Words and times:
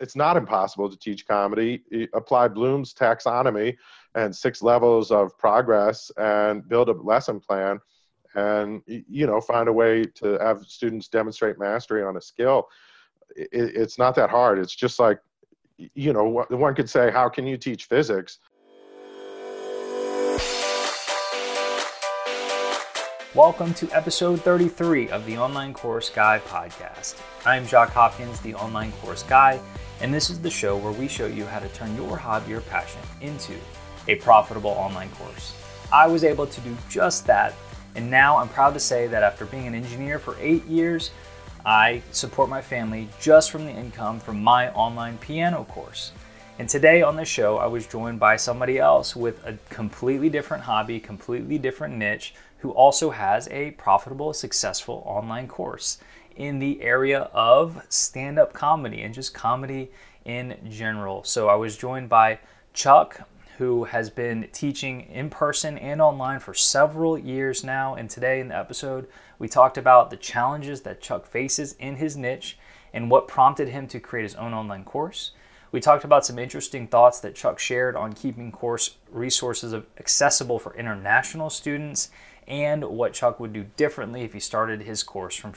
it's 0.00 0.16
not 0.16 0.36
impossible 0.36 0.88
to 0.90 0.98
teach 0.98 1.26
comedy. 1.26 1.82
Apply 2.14 2.48
Bloom's 2.48 2.94
taxonomy 2.94 3.76
and 4.14 4.34
six 4.34 4.62
levels 4.62 5.10
of 5.10 5.36
progress 5.38 6.10
and 6.16 6.66
build 6.68 6.88
a 6.88 6.92
lesson 6.92 7.38
plan 7.38 7.78
and 8.34 8.82
you 8.86 9.26
know 9.26 9.40
find 9.40 9.68
a 9.68 9.72
way 9.72 10.04
to 10.04 10.38
have 10.38 10.64
students 10.64 11.08
demonstrate 11.08 11.58
mastery 11.58 12.02
on 12.02 12.16
a 12.16 12.20
skill 12.20 12.68
it, 13.36 13.48
it's 13.52 13.98
not 13.98 14.14
that 14.14 14.30
hard 14.30 14.56
it's 14.60 14.74
just 14.74 15.00
like 15.00 15.18
you 15.76 16.12
know 16.12 16.46
one 16.48 16.72
could 16.74 16.88
say 16.88 17.10
how 17.10 17.28
can 17.28 17.44
you 17.44 17.56
teach 17.56 17.86
physics 17.86 18.38
Welcome 23.32 23.74
to 23.74 23.88
episode 23.92 24.40
33 24.40 25.10
of 25.10 25.24
the 25.24 25.38
Online 25.38 25.72
Course 25.72 26.10
Guy 26.10 26.40
podcast. 26.48 27.20
I'm 27.46 27.64
Jacques 27.64 27.92
Hopkins, 27.92 28.40
the 28.40 28.56
Online 28.56 28.90
Course 28.90 29.22
Guy, 29.22 29.60
and 30.00 30.12
this 30.12 30.30
is 30.30 30.40
the 30.40 30.50
show 30.50 30.76
where 30.76 30.92
we 30.92 31.06
show 31.06 31.26
you 31.26 31.44
how 31.44 31.58
to 31.58 31.68
turn 31.68 31.94
your 31.94 32.16
hobby 32.16 32.54
or 32.54 32.60
passion 32.62 33.00
into 33.20 33.54
a 34.08 34.16
profitable 34.16 34.70
online 34.70 35.10
course. 35.10 35.54
I 35.92 36.06
was 36.06 36.24
able 36.24 36.46
to 36.46 36.60
do 36.62 36.76
just 36.88 37.26
that, 37.26 37.54
and 37.96 38.10
now 38.10 38.38
I'm 38.38 38.48
proud 38.48 38.74
to 38.74 38.80
say 38.80 39.06
that 39.08 39.22
after 39.22 39.44
being 39.44 39.66
an 39.66 39.74
engineer 39.74 40.18
for 40.18 40.36
eight 40.40 40.64
years, 40.64 41.10
I 41.66 42.02
support 42.12 42.48
my 42.48 42.62
family 42.62 43.08
just 43.20 43.50
from 43.50 43.66
the 43.66 43.72
income 43.72 44.20
from 44.20 44.42
my 44.42 44.70
online 44.72 45.18
piano 45.18 45.64
course. 45.64 46.12
And 46.58 46.68
today 46.68 47.02
on 47.02 47.16
the 47.16 47.24
show, 47.24 47.58
I 47.58 47.66
was 47.66 47.86
joined 47.86 48.20
by 48.20 48.36
somebody 48.36 48.78
else 48.78 49.14
with 49.14 49.44
a 49.46 49.58
completely 49.68 50.28
different 50.28 50.62
hobby, 50.62 51.00
completely 51.00 51.58
different 51.58 51.96
niche 51.96 52.34
who 52.58 52.70
also 52.70 53.10
has 53.10 53.48
a 53.48 53.72
profitable, 53.72 54.32
successful 54.32 55.02
online 55.06 55.48
course 55.48 55.98
in 56.40 56.58
the 56.58 56.80
area 56.80 57.28
of 57.34 57.84
stand 57.90 58.38
up 58.38 58.54
comedy 58.54 59.02
and 59.02 59.12
just 59.12 59.34
comedy 59.34 59.90
in 60.24 60.56
general. 60.70 61.22
So 61.22 61.50
I 61.50 61.54
was 61.54 61.76
joined 61.76 62.08
by 62.08 62.38
Chuck, 62.72 63.28
who 63.58 63.84
has 63.84 64.08
been 64.08 64.48
teaching 64.50 65.02
in 65.02 65.28
person 65.28 65.76
and 65.76 66.00
online 66.00 66.40
for 66.40 66.54
several 66.54 67.18
years 67.18 67.62
now. 67.62 67.94
And 67.94 68.08
today 68.08 68.40
in 68.40 68.48
the 68.48 68.56
episode, 68.56 69.06
we 69.38 69.48
talked 69.48 69.76
about 69.76 70.08
the 70.08 70.16
challenges 70.16 70.80
that 70.80 71.02
Chuck 71.02 71.26
faces 71.26 71.74
in 71.78 71.96
his 71.96 72.16
niche 72.16 72.56
and 72.94 73.10
what 73.10 73.28
prompted 73.28 73.68
him 73.68 73.86
to 73.88 74.00
create 74.00 74.22
his 74.22 74.34
own 74.36 74.54
online 74.54 74.84
course. 74.84 75.32
We 75.72 75.80
talked 75.80 76.04
about 76.04 76.24
some 76.24 76.38
interesting 76.38 76.86
thoughts 76.86 77.20
that 77.20 77.34
Chuck 77.34 77.58
shared 77.58 77.96
on 77.96 78.14
keeping 78.14 78.50
course 78.50 78.96
resources 79.10 79.74
accessible 79.98 80.58
for 80.58 80.74
international 80.74 81.50
students 81.50 82.08
and 82.50 82.84
what 82.84 83.14
Chuck 83.14 83.38
would 83.38 83.52
do 83.52 83.64
differently 83.76 84.22
if 84.22 84.32
he 84.32 84.40
started 84.40 84.82
his 84.82 85.02
course 85.04 85.36
from, 85.36 85.52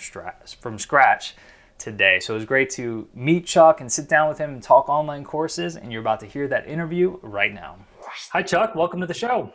from 0.62 0.78
scratch 0.78 1.34
today. 1.80 2.20
So 2.20 2.36
it 2.36 2.38
was 2.38 2.46
great 2.46 2.70
to 2.72 3.10
meet 3.16 3.48
Chuck 3.48 3.82
and 3.82 3.92
sit 3.92 4.08
down 4.08 4.30
with 4.30 4.38
him 4.38 4.52
and 4.52 4.62
talk 4.62 4.88
online 4.88 5.24
courses, 5.24 5.76
and 5.76 5.92
you're 5.92 6.02
about 6.02 6.20
to 6.20 6.28
hear 6.28 6.48
that 6.48 6.68
interview 6.68 7.18
right 7.24 7.54
now. 7.54 7.78
Hi, 8.32 8.44
Chuck. 8.44 8.76
Welcome 8.76 9.02
to 9.02 9.08
the 9.08 9.14
show. 9.14 9.52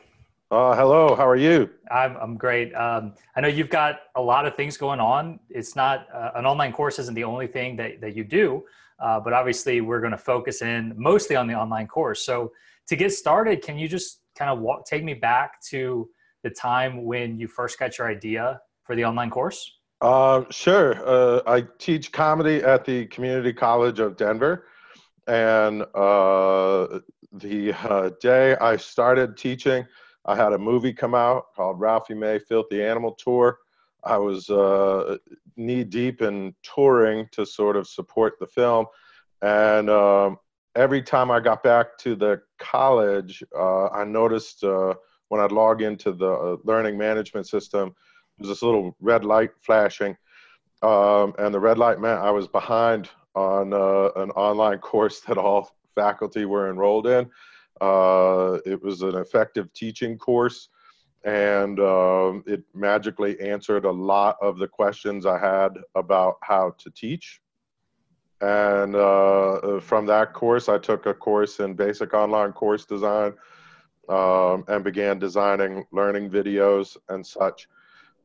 Uh, 0.51 0.75
hello. 0.75 1.15
How 1.15 1.29
are 1.29 1.37
you? 1.37 1.71
I'm, 1.93 2.17
I'm 2.17 2.37
great. 2.37 2.75
Um, 2.75 3.15
I 3.37 3.41
know 3.41 3.49
you've 3.49 3.71
got 3.71 4.01
a 4.17 4.21
lot 4.21 4.45
of 4.45 4.57
things 4.57 4.77
going 4.77 4.99
on. 4.99 5.39
It's 5.49 5.77
not 5.77 6.09
uh, 6.13 6.33
an 6.35 6.45
online 6.45 6.73
course 6.73 6.99
isn't 6.99 7.15
the 7.15 7.25
only 7.25 7.47
thing 7.47 7.77
that, 7.77 8.01
that 8.01 8.17
you 8.17 8.25
do, 8.25 8.65
uh, 8.99 9.21
but 9.21 9.33
obviously 9.33 9.81
we're 9.81 10.01
going 10.01 10.13
to 10.13 10.19
focus 10.19 10.61
in 10.61 10.93
mostly 10.97 11.37
on 11.37 11.47
the 11.47 11.55
online 11.55 11.87
course. 11.87 12.23
So 12.23 12.51
to 12.89 12.97
get 12.97 13.13
started, 13.13 13.63
can 13.63 13.79
you 13.79 13.87
just 13.87 14.23
kind 14.37 14.51
of 14.51 14.59
walk, 14.59 14.87
take 14.87 15.05
me 15.05 15.15
back 15.15 15.61
to 15.67 16.09
the 16.49 16.55
time 16.55 17.05
when 17.05 17.39
you 17.39 17.47
first 17.47 17.79
got 17.79 17.99
your 17.99 18.09
idea 18.09 18.61
for 18.85 18.97
the 18.97 19.05
online 19.05 19.31
course? 19.31 19.79
Uh, 20.01 20.45
sure. 20.51 20.95
Uh, 21.07 21.41
I 21.47 21.67
teach 21.79 22.13
comedy 22.13 22.63
at 22.63 22.85
the 22.85 23.07
Community 23.07 23.53
College 23.53 23.99
of 24.01 24.17
Denver. 24.17 24.67
And 25.27 25.83
uh, 25.95 27.01
the 27.33 27.75
uh, 27.75 28.11
day 28.21 28.57
I 28.57 28.77
started 28.77 29.37
teaching, 29.37 29.85
I 30.25 30.37
had 30.37 30.53
a 30.53 30.59
movie 30.59 30.93
come 30.93 31.15
out 31.15 31.47
called 31.55 31.81
Ralphie 31.81 32.15
May 32.15 32.39
Filthy 32.39 32.83
Animal 32.83 33.13
Tour. 33.13 33.59
I 34.05 34.17
was 34.17 34.49
uh, 34.49 35.19
knee 35.57 35.85
deep 35.85 36.23
in 36.23 36.55
touring 36.63 37.29
to 37.33 37.45
sort 37.45 37.77
of 37.77 37.87
support 37.87 38.35
the 38.39 38.47
film. 38.47 38.87
And 39.43 39.91
um, 39.91 40.39
every 40.77 41.03
time 41.03 41.31
I 41.31 41.41
got 41.41 41.63
back 41.63 41.99
to 41.99 42.15
the 42.15 42.41
college, 42.59 43.43
uh, 43.55 43.89
I 43.89 44.05
noticed 44.05 44.65
when 45.29 45.41
I'd 45.41 45.53
log 45.53 45.83
into 45.83 46.13
the 46.13 46.31
uh, 46.31 46.57
learning 46.65 46.99
management 46.99 47.49
system, 47.49 47.95
there's 48.39 48.49
this 48.49 48.63
little 48.63 48.97
red 49.01 49.25
light 49.25 49.51
flashing. 49.61 50.17
Um, 50.83 51.35
and 51.39 51.53
the 51.53 51.61
red 51.61 51.79
light 51.79 52.01
meant 52.01 52.21
I 52.21 52.31
was 52.31 52.47
behind 52.47 53.11
on 53.35 53.73
uh, 53.73 54.11
an 54.17 54.31
online 54.31 54.79
course 54.91 55.21
that 55.21 55.39
all 55.39 55.71
faculty 55.95 56.45
were 56.45 56.71
enrolled 56.71 57.07
in. 57.07 57.29
Uh, 57.81 58.59
it 58.65 58.83
was 58.83 59.03
an 59.03 59.15
effective 59.17 59.73
teaching 59.73 60.19
course, 60.19 60.69
and 61.25 61.79
um, 61.79 62.43
it 62.47 62.63
magically 62.75 63.39
answered 63.41 63.85
a 63.85 63.91
lot 63.91 64.37
of 64.41 64.59
the 64.59 64.67
questions 64.67 65.27
I 65.27 65.39
had 65.39 65.79
about 65.95 66.37
how 66.43 66.75
to 66.79 66.91
teach. 66.91 67.41
And 68.41 68.95
uh, 68.95 69.81
from 69.81 70.07
that 70.07 70.33
course, 70.33 70.69
I 70.69 70.79
took 70.79 71.07
a 71.07 71.15
course 71.15 71.59
in 71.59 71.75
basic 71.75 72.15
online 72.15 72.53
course 72.53 72.85
design 72.85 73.35
um, 74.09 74.65
and 74.69 74.83
began 74.85 75.19
designing 75.19 75.85
learning 75.93 76.31
videos 76.31 76.97
and 77.09 77.27
such. 77.27 77.69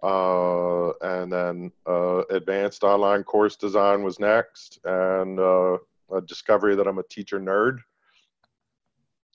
Uh, 0.01 0.89
and 1.01 1.31
then 1.31 1.71
uh, 1.87 2.23
advanced 2.29 2.83
online 2.83 3.23
course 3.23 3.55
design 3.55 4.03
was 4.03 4.19
next, 4.19 4.79
and 4.83 5.39
uh, 5.39 5.77
a 6.13 6.21
discovery 6.25 6.75
that 6.75 6.87
I'm 6.87 6.99
a 6.99 7.03
teacher 7.03 7.39
nerd. 7.39 7.79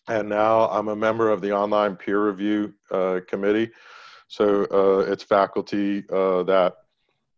And 0.09 0.29
now 0.29 0.69
I'm 0.69 0.89
a 0.89 0.97
member 0.97 1.31
of 1.31 1.41
the 1.41 1.53
online 1.53 1.97
peer 1.97 2.27
review 2.27 2.75
uh, 2.91 3.21
committee. 3.27 3.71
So 4.29 4.67
uh, 4.71 5.11
it's 5.11 5.23
faculty 5.23 6.05
uh, 6.11 6.43
that 6.45 6.77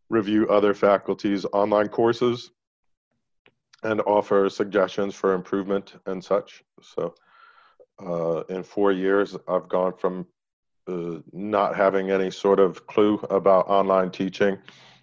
review 0.08 0.48
other 0.48 0.74
faculty's 0.74 1.44
online 1.52 1.88
courses 1.88 2.50
and 3.82 4.00
offer 4.02 4.48
suggestions 4.50 5.14
for 5.14 5.34
improvement 5.34 5.94
and 6.06 6.22
such. 6.22 6.64
So 6.82 7.14
uh, 8.04 8.42
in 8.48 8.62
four 8.62 8.92
years, 8.92 9.36
I've 9.48 9.68
gone 9.68 9.94
from 9.96 10.26
uh, 10.88 11.18
not 11.32 11.76
having 11.76 12.10
any 12.10 12.30
sort 12.30 12.60
of 12.60 12.86
clue 12.86 13.14
about 13.30 13.68
online 13.68 14.10
teaching 14.10 14.58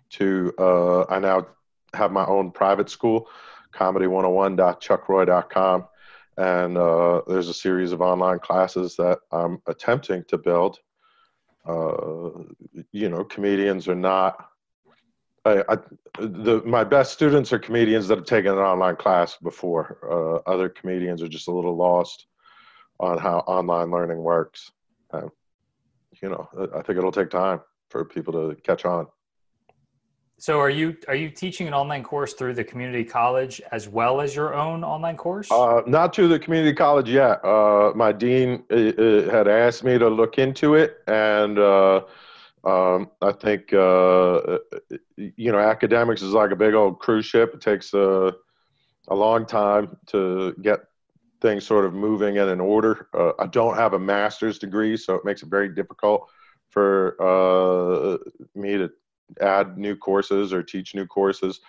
to 0.10 0.52
uh, 0.58 1.06
I 1.10 1.20
now 1.20 1.46
have 1.94 2.12
my 2.12 2.26
own 2.26 2.50
private 2.52 2.90
school, 2.90 3.30
comedy101.chuckroy.com. 3.74 5.86
And 6.38 6.78
uh, 6.78 7.22
there's 7.28 7.50
a 7.50 7.54
series 7.54 7.92
of 7.92 8.02
online 8.02 8.40
classes 8.40 8.96
that 8.98 9.20
I'm 9.32 9.62
attempting 9.66 10.24
to 10.28 10.38
build. 10.38 10.78
Uh, 11.68 12.30
you 12.92 13.10
know, 13.10 13.24
comedians 13.24 13.88
are 13.88 13.96
not. 13.96 14.50
I, 15.46 15.64
I, 15.70 15.78
the, 16.20 16.62
my 16.66 16.84
best 16.84 17.14
students 17.14 17.54
are 17.54 17.60
comedians 17.60 18.08
that 18.08 18.18
have 18.18 18.28
taken 18.28 18.52
an 18.52 18.60
online 18.60 18.98
class 18.98 19.38
before. 19.42 19.98
Uh, 20.04 20.36
other 20.50 20.70
comedians 20.70 21.24
are 21.24 21.28
just 21.28 21.48
a 21.48 21.52
little 21.52 21.76
lost 21.76 22.28
on 23.00 23.18
how 23.18 23.40
online 23.40 23.92
learning 23.92 24.18
works. 24.18 24.72
Uh, 25.12 25.30
you 26.22 26.30
know, 26.30 26.50
I 26.76 26.82
think 26.82 26.98
it'll 26.98 27.12
take 27.12 27.30
time 27.30 27.62
for 27.90 28.04
people 28.06 28.34
to 28.34 28.60
catch 28.62 28.86
on. 28.86 29.08
So, 30.40 30.60
are 30.60 30.70
you 30.70 30.96
are 31.08 31.16
you 31.16 31.32
teaching 31.32 31.68
an 31.68 31.74
online 31.74 32.04
course 32.04 32.34
through 32.34 32.54
the 32.54 32.64
community 32.64 33.04
college 33.04 33.60
as 33.72 33.88
well 33.88 34.22
as 34.22 34.36
your 34.36 34.54
own 34.54 34.84
online 34.84 35.18
course? 35.18 35.52
Uh, 35.52 35.82
not 35.88 36.14
to 36.14 36.28
the 36.28 36.38
community 36.38 36.76
college 36.76 37.10
yet. 37.10 37.44
Uh, 37.44 37.92
my 37.96 38.12
dean 38.12 38.64
uh, 38.70 38.76
uh 38.76 39.32
had 39.32 39.48
asked 39.48 39.84
me 39.84 39.98
to 39.98 40.08
look 40.08 40.38
into 40.38 40.76
it, 40.76 40.98
and 41.08 41.58
uh, 41.58 42.02
um, 42.64 43.10
I 43.20 43.32
think 43.32 43.74
uh, 43.74 44.60
you 45.18 45.52
know 45.52 45.60
academics 45.60 46.22
is 46.22 46.34
like 46.34 46.52
a 46.52 46.56
big 46.56 46.76
old 46.76 47.00
cruise 47.00 47.26
ship. 47.26 47.56
It 47.56 47.62
takes 47.62 47.96
a 47.96 48.32
a 49.08 49.16
long 49.16 49.48
time 49.48 49.98
to 50.08 50.54
get 50.62 50.82
things 51.42 51.66
sort 51.66 51.86
of 51.86 51.94
moving 51.94 52.38
in 52.38 52.50
an 52.50 52.60
order. 52.60 53.08
Uh, 53.14 53.32
I 53.40 53.48
don't 53.48 53.76
have 53.76 53.94
a 53.94 54.00
master's 54.00 54.60
degree, 54.60 54.98
so 54.98 55.16
it 55.16 55.26
makes 55.26 55.44
it 55.44 55.50
very 55.50 55.70
difficult 55.70 56.30
for 56.70 57.16
uh, 57.22 58.18
me 58.56 58.78
to 58.78 58.90
add 59.42 59.78
new 59.78 59.96
courses 59.96 60.54
or 60.54 60.64
teach 60.64 60.96
new 60.96 61.06
courses. 61.06 61.60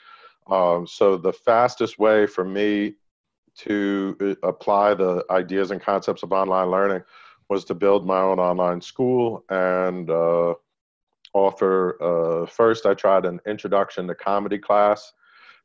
Um, 0.50 0.86
so 0.86 1.16
the 1.16 1.32
fastest 1.32 1.98
way 1.98 2.26
for 2.26 2.44
me 2.44 2.94
to 3.58 4.16
uh, 4.20 4.46
apply 4.46 4.94
the 4.94 5.24
ideas 5.30 5.70
and 5.70 5.80
concepts 5.80 6.22
of 6.22 6.32
online 6.32 6.70
learning 6.70 7.02
was 7.48 7.64
to 7.64 7.74
build 7.74 8.06
my 8.06 8.20
own 8.20 8.38
online 8.38 8.80
school 8.80 9.44
and 9.50 10.10
uh, 10.10 10.54
offer. 11.34 12.02
Uh, 12.02 12.46
first, 12.46 12.86
I 12.86 12.94
tried 12.94 13.24
an 13.24 13.40
introduction 13.46 14.06
to 14.06 14.14
comedy 14.14 14.58
class 14.58 15.12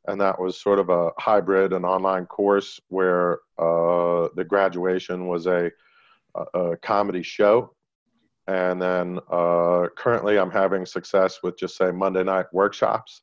and 0.06 0.20
that 0.20 0.38
was 0.38 0.60
sort 0.60 0.78
of 0.78 0.90
a 0.90 1.10
hybrid 1.18 1.72
and 1.72 1.84
online 1.84 2.26
course 2.26 2.80
where 2.88 3.38
uh, 3.58 4.28
the 4.36 4.44
graduation 4.46 5.26
was 5.26 5.46
a, 5.46 5.70
a, 6.54 6.76
comedy 6.78 7.22
show 7.22 7.74
and 8.46 8.80
then 8.80 9.18
uh, 9.30 9.86
currently 9.96 10.38
i'm 10.38 10.50
having 10.50 10.84
success 10.84 11.40
with 11.42 11.56
just 11.58 11.76
say 11.76 11.90
monday 11.90 12.22
night 12.24 12.46
workshops 12.52 13.22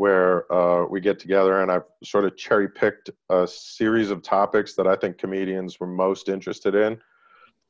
where 0.00 0.50
uh, 0.50 0.86
we 0.86 0.98
get 0.98 1.18
together 1.18 1.60
and 1.60 1.70
I've 1.70 1.84
sort 2.02 2.24
of 2.24 2.34
cherry 2.34 2.70
picked 2.70 3.10
a 3.28 3.46
series 3.46 4.10
of 4.10 4.22
topics 4.22 4.72
that 4.76 4.86
I 4.86 4.96
think 4.96 5.18
comedians 5.18 5.78
were 5.78 5.86
most 5.86 6.30
interested 6.30 6.74
in. 6.74 6.98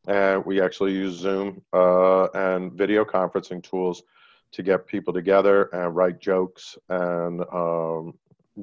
And 0.07 0.47
we 0.47 0.61
actually 0.61 0.93
use 0.93 1.17
Zoom 1.17 1.61
uh, 1.73 2.27
and 2.27 2.73
video 2.73 3.05
conferencing 3.05 3.65
tools 3.65 4.05
to 4.53 4.63
get 4.63 4.87
people 4.87 5.13
together 5.13 5.65
and 5.73 5.97
write 5.97 6.21
jokes 6.21 6.79
and 6.89 7.41
um, 7.53 8.15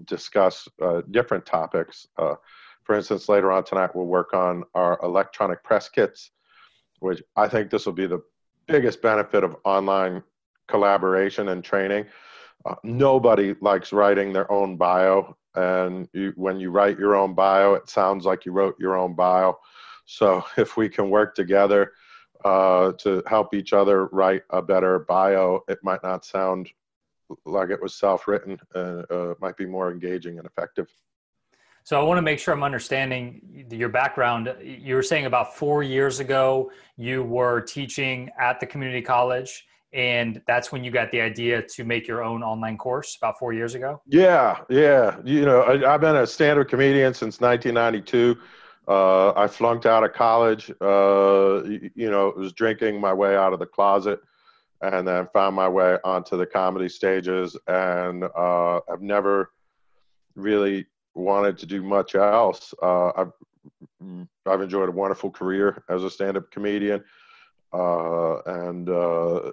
discuss 0.05 0.67
uh, 0.81 1.01
different 1.11 1.45
topics. 1.45 2.07
Uh, 2.17 2.35
for 2.83 2.95
instance, 2.95 3.27
later 3.27 3.51
on 3.51 3.63
tonight, 3.63 3.95
we'll 3.95 4.05
work 4.05 4.33
on 4.33 4.63
our 4.73 4.99
electronic 5.03 5.63
press 5.63 5.89
kits, 5.89 6.31
which 6.99 7.21
I 7.35 7.47
think 7.47 7.69
this 7.69 7.85
will 7.85 7.93
be 7.93 8.07
the 8.07 8.23
biggest 8.67 9.01
benefit 9.01 9.43
of 9.43 9.55
online 9.65 10.23
collaboration 10.67 11.49
and 11.49 11.63
training. 11.63 12.05
Uh, 12.65 12.75
nobody 12.83 13.55
likes 13.61 13.93
writing 13.93 14.33
their 14.33 14.51
own 14.51 14.77
bio. 14.77 15.35
And 15.55 16.07
you, 16.13 16.33
when 16.35 16.59
you 16.59 16.69
write 16.69 16.99
your 16.99 17.15
own 17.15 17.33
bio, 17.33 17.73
it 17.73 17.89
sounds 17.89 18.25
like 18.25 18.45
you 18.45 18.51
wrote 18.51 18.75
your 18.79 18.95
own 18.95 19.15
bio. 19.15 19.57
So 20.05 20.43
if 20.57 20.77
we 20.77 20.89
can 20.89 21.09
work 21.09 21.35
together 21.35 21.93
uh, 22.45 22.93
to 22.93 23.23
help 23.27 23.53
each 23.53 23.73
other 23.73 24.05
write 24.07 24.43
a 24.49 24.61
better 24.61 24.99
bio, 24.99 25.61
it 25.67 25.79
might 25.83 26.03
not 26.03 26.25
sound 26.25 26.69
like 27.45 27.69
it 27.69 27.81
was 27.81 27.95
self-written. 27.95 28.59
Uh, 28.75 29.03
uh, 29.09 29.33
might 29.41 29.57
be 29.57 29.65
more 29.65 29.91
engaging 29.91 30.37
and 30.37 30.47
effective. 30.47 30.87
So 31.87 31.97
I 31.97 32.03
want 32.03 32.17
to 32.17 32.21
make 32.21 32.37
sure 32.37 32.53
I'm 32.53 32.63
understanding 32.63 33.65
your 33.71 33.87
background. 33.87 34.53
You 34.61 34.95
were 34.95 35.01
saying 35.01 35.25
about 35.25 35.55
four 35.55 35.83
years 35.83 36.19
ago 36.19 36.69
you 36.97 37.23
were 37.23 37.61
teaching 37.61 38.29
at 38.37 38.59
the 38.59 38.65
community 38.65 39.01
college, 39.01 39.65
and 39.93 40.41
that's 40.47 40.69
when 40.69 40.83
you 40.83 40.91
got 40.91 41.11
the 41.11 41.21
idea 41.21 41.61
to 41.61 41.85
make 41.85 42.05
your 42.05 42.23
own 42.23 42.43
online 42.43 42.77
course 42.77 43.15
about 43.15 43.39
four 43.39 43.53
years 43.53 43.73
ago. 43.73 44.01
Yeah, 44.05 44.59
yeah. 44.69 45.15
You 45.23 45.45
know, 45.45 45.63
I, 45.63 45.91
have 45.91 46.01
been 46.01 46.17
a 46.17 46.27
stand-up 46.27 46.67
comedian 46.67 47.13
since 47.13 47.39
1992. 47.39 48.37
Uh, 48.85 49.31
I 49.31 49.47
flunked 49.47 49.85
out 49.85 50.03
of 50.03 50.11
college. 50.11 50.69
Uh, 50.81 51.63
you, 51.63 51.89
you 51.95 52.11
know, 52.11 52.33
was 52.35 52.51
drinking 52.51 52.99
my 52.99 53.13
way 53.13 53.37
out 53.37 53.53
of 53.53 53.59
the 53.59 53.65
closet, 53.65 54.19
and 54.81 55.07
then 55.07 55.27
found 55.33 55.55
my 55.55 55.67
way 55.67 55.97
onto 56.03 56.37
the 56.37 56.45
comedy 56.45 56.89
stages. 56.89 57.57
And 57.67 58.23
uh, 58.23 58.79
I've 58.89 59.01
never 59.01 59.51
really 60.35 60.85
wanted 61.15 61.57
to 61.59 61.65
do 61.65 61.81
much 61.81 62.15
else. 62.15 62.73
Uh, 62.81 63.11
I've 63.15 63.31
I've 64.45 64.61
enjoyed 64.61 64.89
a 64.89 64.93
wonderful 64.93 65.29
career 65.29 65.83
as 65.89 66.03
a 66.03 66.09
stand-up 66.09 66.49
comedian, 66.51 67.03
uh, 67.73 68.37
and 68.45 68.89
uh, 68.89 69.51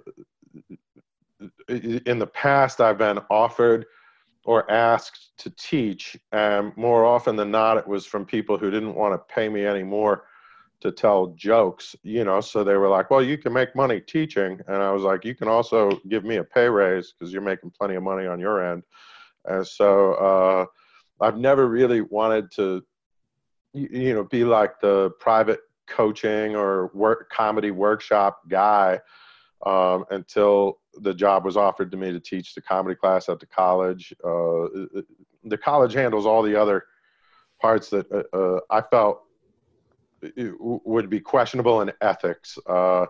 in 1.67 2.19
the 2.19 2.27
past, 2.27 2.79
I've 2.79 2.97
been 2.97 3.19
offered 3.29 3.85
or 4.45 4.69
asked 4.71 5.37
to 5.39 5.49
teach, 5.49 6.15
and 6.31 6.75
more 6.77 7.03
often 7.03 7.35
than 7.35 7.51
not, 7.51 7.77
it 7.77 7.87
was 7.87 8.05
from 8.05 8.25
people 8.25 8.57
who 8.57 8.71
didn't 8.71 8.95
want 8.95 9.13
to 9.13 9.33
pay 9.33 9.49
me 9.49 9.65
anymore 9.65 10.23
to 10.85 10.91
tell 10.91 11.27
jokes, 11.35 11.95
you 12.03 12.23
know. 12.23 12.39
So 12.41 12.63
they 12.63 12.75
were 12.75 12.87
like, 12.87 13.09
"Well, 13.09 13.23
you 13.23 13.37
can 13.37 13.51
make 13.51 13.75
money 13.75 13.99
teaching," 13.99 14.61
and 14.67 14.77
I 14.77 14.91
was 14.91 15.01
like, 15.01 15.25
"You 15.25 15.35
can 15.35 15.47
also 15.47 15.99
give 16.07 16.23
me 16.23 16.37
a 16.37 16.43
pay 16.43 16.69
raise 16.69 17.11
because 17.11 17.33
you're 17.33 17.41
making 17.41 17.71
plenty 17.71 17.95
of 17.95 18.03
money 18.03 18.27
on 18.27 18.39
your 18.39 18.63
end." 18.63 18.83
And 19.45 19.65
so 19.65 20.13
uh, 20.13 20.65
I've 21.23 21.37
never 21.37 21.67
really 21.67 22.01
wanted 22.01 22.51
to, 22.51 22.83
you 23.73 24.13
know, 24.13 24.23
be 24.23 24.43
like 24.43 24.79
the 24.79 25.11
private 25.19 25.61
coaching 25.87 26.55
or 26.55 26.91
work 26.93 27.29
comedy 27.31 27.71
workshop 27.71 28.41
guy 28.47 28.99
um, 29.65 30.05
until 30.11 30.79
the 31.01 31.13
job 31.13 31.45
was 31.45 31.57
offered 31.57 31.91
to 31.91 31.97
me 31.97 32.11
to 32.11 32.19
teach 32.19 32.53
the 32.53 32.61
comedy 32.61 32.95
class 32.95 33.27
at 33.27 33.39
the 33.39 33.47
college. 33.47 34.13
Uh, 34.23 34.67
the 35.43 35.57
college 35.57 35.93
handles 35.93 36.25
all 36.27 36.43
the 36.43 36.59
other 36.59 36.85
parts 37.59 37.89
that 37.89 38.05
uh, 38.11 38.37
uh 38.37 38.59
I 38.69 38.81
felt 38.81 39.24
would 40.59 41.09
be 41.09 41.19
questionable 41.19 41.81
in 41.81 41.91
ethics. 42.01 42.57
Uh, 42.67 43.05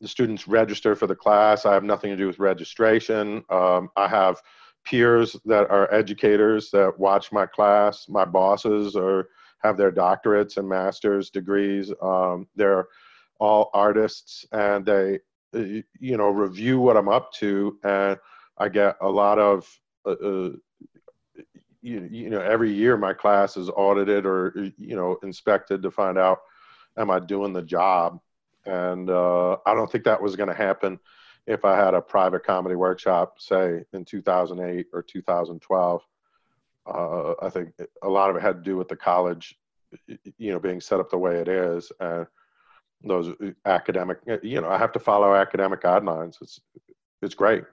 the 0.00 0.08
students 0.08 0.46
register 0.46 0.94
for 0.94 1.06
the 1.06 1.14
class. 1.14 1.66
I 1.66 1.74
have 1.74 1.84
nothing 1.84 2.10
to 2.10 2.16
do 2.16 2.26
with 2.26 2.38
registration. 2.38 3.42
Um, 3.50 3.90
I 3.96 4.08
have 4.08 4.40
peers 4.84 5.36
that 5.44 5.70
are 5.70 5.92
educators 5.92 6.70
that 6.70 6.98
watch 6.98 7.32
my 7.32 7.46
class. 7.46 8.06
My 8.08 8.24
bosses 8.24 8.96
are 8.96 9.28
have 9.62 9.76
their 9.76 9.90
doctorates 9.90 10.56
and 10.56 10.68
master's 10.68 11.30
degrees. 11.30 11.92
Um, 12.00 12.46
they're 12.54 12.86
all 13.40 13.70
artists, 13.74 14.46
and 14.52 14.86
they 14.86 15.18
you 15.52 15.84
know 16.16 16.28
review 16.28 16.78
what 16.78 16.96
i'm 16.96 17.08
up 17.08 17.32
to 17.32 17.78
and 17.82 18.18
i 18.58 18.68
get 18.68 18.96
a 19.00 19.08
lot 19.08 19.38
of 19.38 19.66
uh, 20.04 20.10
uh, 20.10 20.50
you, 21.82 22.08
you 22.10 22.30
know 22.30 22.40
every 22.40 22.72
year 22.72 22.96
my 22.96 23.12
class 23.12 23.56
is 23.56 23.70
audited 23.70 24.26
or 24.26 24.52
you 24.76 24.96
know 24.96 25.18
inspected 25.22 25.82
to 25.82 25.90
find 25.90 26.18
out 26.18 26.40
am 26.96 27.10
i 27.10 27.18
doing 27.18 27.52
the 27.52 27.62
job? 27.62 28.20
And 28.66 29.08
uh, 29.08 29.56
i 29.64 29.74
don't 29.74 29.90
think 29.90 30.04
that 30.04 30.22
was 30.22 30.36
going 30.36 30.48
to 30.48 30.54
happen 30.54 30.98
if 31.46 31.64
i 31.64 31.76
had 31.76 31.94
a 31.94 32.00
private 32.00 32.44
comedy 32.44 32.74
workshop 32.74 33.40
say 33.40 33.84
in 33.92 34.04
2008 34.04 34.86
or 34.92 35.02
2012 35.02 36.02
uh, 36.86 37.34
i 37.40 37.48
think 37.48 37.70
a 38.02 38.08
lot 38.08 38.30
of 38.30 38.36
it 38.36 38.42
had 38.42 38.56
to 38.56 38.62
do 38.62 38.76
with 38.76 38.88
the 38.88 38.96
college 38.96 39.56
you 40.36 40.52
know 40.52 40.58
being 40.58 40.80
set 40.80 41.00
up 41.00 41.10
the 41.10 41.16
way 41.16 41.36
it 41.36 41.48
is 41.48 41.90
and 42.00 42.26
those 43.04 43.28
uh, 43.28 43.50
academic 43.64 44.18
you 44.42 44.60
know 44.60 44.68
i 44.68 44.76
have 44.76 44.92
to 44.92 44.98
follow 44.98 45.34
academic 45.34 45.80
guidelines. 45.80 46.42
It's 46.42 46.60
it's 47.22 47.34
great 47.34 47.64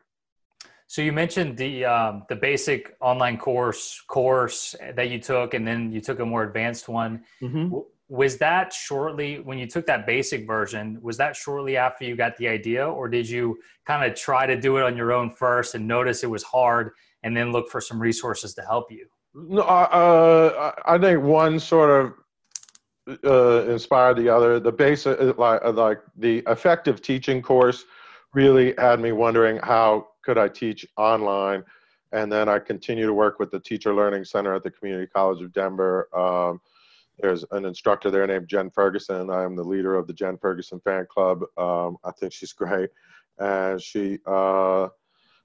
so 0.88 1.02
you 1.02 1.12
mentioned 1.12 1.58
the 1.58 1.86
um, 1.86 2.24
the 2.30 2.36
basic 2.36 2.96
online 3.02 3.38
course 3.38 4.02
course 4.08 4.76
that 4.96 5.10
you 5.10 5.20
took 5.20 5.54
and 5.54 5.68
then 5.68 5.92
you 5.92 6.02
took 6.02 6.20
a 6.20 6.26
more 6.26 6.44
advanced 6.44 6.88
one 6.88 7.24
mm-hmm. 7.42 7.76
was 8.08 8.38
that 8.38 8.72
shortly 8.72 9.40
when 9.40 9.58
you 9.58 9.68
took 9.68 9.86
that 9.86 10.06
basic 10.06 10.46
version 10.46 10.98
was 11.02 11.18
that 11.18 11.36
shortly 11.36 11.78
after 11.78 12.06
you 12.06 12.16
got 12.16 12.36
the 12.38 12.48
idea 12.48 12.88
or 12.88 13.08
did 13.08 13.28
you 13.28 13.58
kind 13.86 14.10
of 14.10 14.18
try 14.18 14.46
to 14.46 14.60
do 14.60 14.78
it 14.78 14.84
on 14.84 14.96
your 14.96 15.12
own 15.12 15.30
first 15.30 15.76
and 15.76 15.88
notice 15.88 16.24
it 16.24 16.30
was 16.30 16.44
hard 16.44 16.92
and 17.24 17.36
then 17.36 17.52
look 17.52 17.70
for 17.70 17.82
some 17.82 18.00
resources 18.00 18.54
to 18.54 18.62
help 18.62 18.92
you 18.92 19.06
no 19.34 19.62
uh, 19.62 20.72
i 20.86 20.98
think 20.98 21.22
one 21.24 21.60
sort 21.60 21.90
of 21.90 22.14
uh, 23.24 23.66
inspired 23.70 24.18
the 24.18 24.30
other. 24.30 24.60
The 24.60 24.72
basic, 24.72 25.20
uh, 25.20 25.34
like, 25.38 25.62
uh, 25.64 25.72
like 25.72 26.00
the 26.18 26.44
effective 26.48 27.02
teaching 27.02 27.42
course, 27.42 27.86
really 28.34 28.74
had 28.78 29.00
me 29.00 29.12
wondering 29.12 29.60
how 29.64 30.08
could 30.25 30.38
I 30.38 30.48
teach 30.48 30.86
online. 30.98 31.63
And 32.12 32.31
then 32.31 32.50
I 32.50 32.60
continue 32.60 33.06
to 33.06 33.13
work 33.13 33.39
with 33.39 33.51
the 33.51 33.60
Teacher 33.60 33.94
Learning 33.94 34.25
Center 34.25 34.54
at 34.54 34.63
the 34.63 34.72
Community 34.72 35.07
College 35.07 35.42
of 35.42 35.54
Denver. 35.54 36.10
Um, 36.18 36.62
there's 37.19 37.45
an 37.51 37.66
instructor 37.66 38.12
there 38.12 38.27
named 38.27 38.48
Jen 38.48 38.70
Ferguson. 38.70 39.29
I 39.29 39.44
am 39.44 39.55
the 39.55 39.63
leader 39.63 39.96
of 39.96 40.08
the 40.08 40.13
Jen 40.13 40.38
Ferguson 40.38 40.79
fan 40.82 41.05
club. 41.10 41.44
Um, 41.58 41.98
I 42.03 42.12
think 42.12 42.34
she's 42.34 42.53
great, 42.53 42.89
and 43.38 43.82
she, 43.82 44.20
uh, 44.25 44.89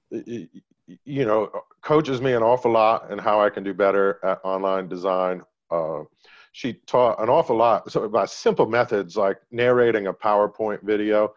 you 0.09 1.25
know, 1.25 1.49
coaches 1.81 2.21
me 2.21 2.33
an 2.33 2.43
awful 2.43 2.71
lot 2.71 3.11
in 3.11 3.17
how 3.17 3.39
I 3.41 3.49
can 3.49 3.63
do 3.63 3.73
better 3.73 4.19
at 4.23 4.39
online 4.43 4.87
design. 4.87 5.41
Uh, 5.69 6.03
she 6.51 6.73
taught 6.85 7.21
an 7.21 7.29
awful 7.29 7.55
lot 7.55 7.89
so 7.89 8.03
about 8.03 8.29
simple 8.29 8.65
methods 8.65 9.15
like 9.15 9.37
narrating 9.51 10.07
a 10.07 10.13
PowerPoint 10.13 10.83
video. 10.83 11.33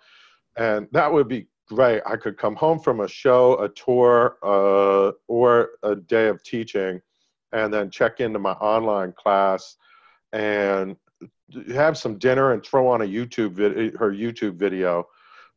And 0.56 0.88
that 0.92 1.12
would 1.12 1.28
be 1.28 1.46
great. 1.68 2.02
I 2.06 2.16
could 2.16 2.36
come 2.36 2.56
home 2.56 2.78
from 2.78 3.00
a 3.00 3.08
show, 3.08 3.58
a 3.62 3.68
tour, 3.68 4.36
uh, 4.42 5.12
or 5.28 5.70
a 5.82 5.96
day 5.96 6.28
of 6.28 6.42
teaching, 6.42 7.00
and 7.52 7.72
then 7.72 7.90
check 7.90 8.20
into 8.20 8.38
my 8.38 8.52
online 8.52 9.12
class 9.12 9.76
and 10.32 10.96
have 11.72 11.96
some 11.96 12.18
dinner 12.18 12.52
and 12.52 12.64
throw 12.64 12.88
on 12.88 13.02
a 13.02 13.04
YouTube 13.04 13.52
vid- 13.52 13.94
her 13.96 14.10
YouTube 14.10 14.54
video 14.54 15.06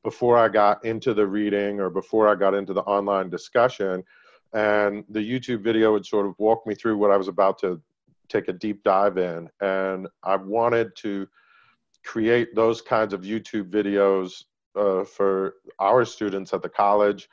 before 0.04 0.38
I 0.38 0.48
got 0.48 0.84
into 0.86 1.14
the 1.14 1.26
reading 1.26 1.80
or 1.80 1.90
before 1.90 2.28
I 2.28 2.36
got 2.36 2.54
into 2.54 2.74
the 2.74 2.84
online 2.84 3.30
discussion. 3.30 4.04
And 4.54 5.04
the 5.10 5.20
YouTube 5.20 5.62
video 5.62 5.92
would 5.94 6.06
sort 6.06 6.26
of 6.26 6.36
walk 6.38 6.66
me 6.66 6.76
through 6.76 6.98
what 6.98 7.12
I 7.12 7.18
was 7.18 7.28
about 7.28 7.58
to 7.60 7.82
take 8.30 8.48
a 8.48 8.54
deep 8.54 8.84
dive 8.84 9.18
in. 9.18 9.50
And 9.62 10.08
I 10.24 10.36
wanted 10.36 10.96
to 10.98 11.28
create 12.06 12.56
those 12.56 12.82
kinds 12.82 13.14
of 13.14 13.22
YouTube 13.22 13.70
videos 13.70 14.44
uh, 14.78 15.04
for 15.04 15.56
our 15.80 16.06
students 16.06 16.54
at 16.54 16.62
the 16.62 16.70
college 16.70 17.30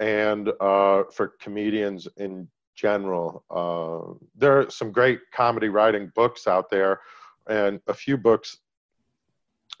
and 0.00 0.48
uh, 0.60 1.04
for 1.12 1.28
comedians 1.40 2.08
in 2.16 2.48
general. 2.74 3.44
Uh, 3.50 4.14
there 4.36 4.60
are 4.60 4.70
some 4.70 4.90
great 4.90 5.20
comedy 5.32 5.68
writing 5.68 6.10
books 6.14 6.46
out 6.46 6.70
there 6.70 7.00
and 7.46 7.80
a 7.86 7.94
few 7.94 8.16
books 8.16 8.58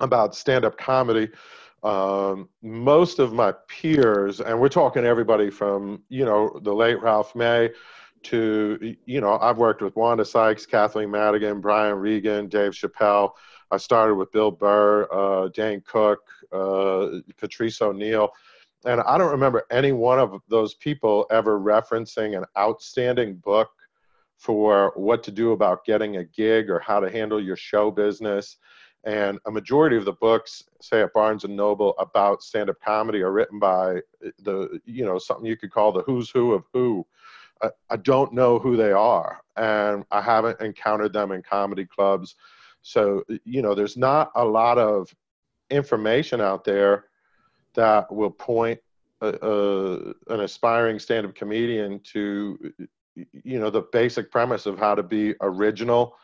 about 0.00 0.34
stand 0.34 0.64
up 0.64 0.76
comedy. 0.78 1.28
Um, 1.82 2.48
most 2.62 3.18
of 3.18 3.32
my 3.32 3.54
peers, 3.68 4.40
and 4.40 4.60
we're 4.60 4.68
talking 4.68 5.04
everybody 5.04 5.48
from, 5.50 6.02
you 6.08 6.26
know, 6.26 6.58
the 6.62 6.74
late 6.74 7.00
Ralph 7.00 7.34
May 7.34 7.70
to, 8.24 8.96
you 9.06 9.20
know, 9.22 9.38
I've 9.38 9.56
worked 9.56 9.80
with 9.80 9.96
Wanda 9.96 10.24
Sykes, 10.26 10.66
Kathleen 10.66 11.10
Madigan, 11.10 11.60
Brian 11.60 11.96
Regan, 11.96 12.48
Dave 12.48 12.72
Chappelle. 12.72 13.30
I 13.70 13.76
started 13.76 14.16
with 14.16 14.32
Bill 14.32 14.50
Burr, 14.50 15.06
uh, 15.12 15.48
Dane 15.48 15.82
Cook, 15.86 16.20
uh, 16.52 17.20
Patrice 17.38 17.80
O'Neal. 17.80 18.30
and 18.84 19.00
I 19.02 19.18
don't 19.18 19.30
remember 19.30 19.66
any 19.70 19.92
one 19.92 20.18
of 20.18 20.40
those 20.48 20.74
people 20.74 21.26
ever 21.30 21.60
referencing 21.60 22.36
an 22.36 22.44
outstanding 22.56 23.36
book 23.36 23.70
for 24.38 24.92
what 24.96 25.22
to 25.24 25.30
do 25.30 25.52
about 25.52 25.84
getting 25.84 26.16
a 26.16 26.24
gig 26.24 26.70
or 26.70 26.78
how 26.78 26.98
to 26.98 27.10
handle 27.10 27.40
your 27.40 27.56
show 27.56 27.90
business. 27.90 28.56
And 29.04 29.38
a 29.46 29.50
majority 29.50 29.96
of 29.96 30.04
the 30.04 30.12
books, 30.14 30.64
say 30.80 31.02
at 31.02 31.12
Barnes 31.12 31.44
and 31.44 31.56
Noble, 31.56 31.94
about 31.98 32.42
stand-up 32.42 32.80
comedy 32.80 33.22
are 33.22 33.32
written 33.32 33.58
by 33.58 34.00
the, 34.38 34.80
you 34.84 35.04
know, 35.04 35.18
something 35.18 35.46
you 35.46 35.56
could 35.56 35.70
call 35.70 35.92
the 35.92 36.02
who's 36.02 36.30
who 36.30 36.52
of 36.52 36.64
who. 36.72 37.06
I, 37.62 37.70
I 37.90 37.96
don't 37.96 38.32
know 38.32 38.58
who 38.58 38.76
they 38.76 38.92
are, 38.92 39.42
and 39.56 40.04
I 40.10 40.22
haven't 40.22 40.60
encountered 40.60 41.12
them 41.12 41.32
in 41.32 41.42
comedy 41.42 41.84
clubs. 41.84 42.34
So, 42.82 43.24
you 43.44 43.62
know, 43.62 43.74
there's 43.74 43.96
not 43.96 44.30
a 44.34 44.44
lot 44.44 44.78
of 44.78 45.14
information 45.70 46.40
out 46.40 46.64
there 46.64 47.06
that 47.74 48.12
will 48.12 48.30
point 48.30 48.80
a, 49.20 49.28
a, 49.28 50.32
an 50.32 50.40
aspiring 50.40 50.98
stand-up 50.98 51.34
comedian 51.34 52.00
to 52.00 52.72
you 53.14 53.58
know 53.58 53.70
the 53.70 53.82
basic 53.92 54.30
premise 54.30 54.66
of 54.66 54.78
how 54.78 54.94
to 54.94 55.02
be 55.02 55.34
original 55.40 56.16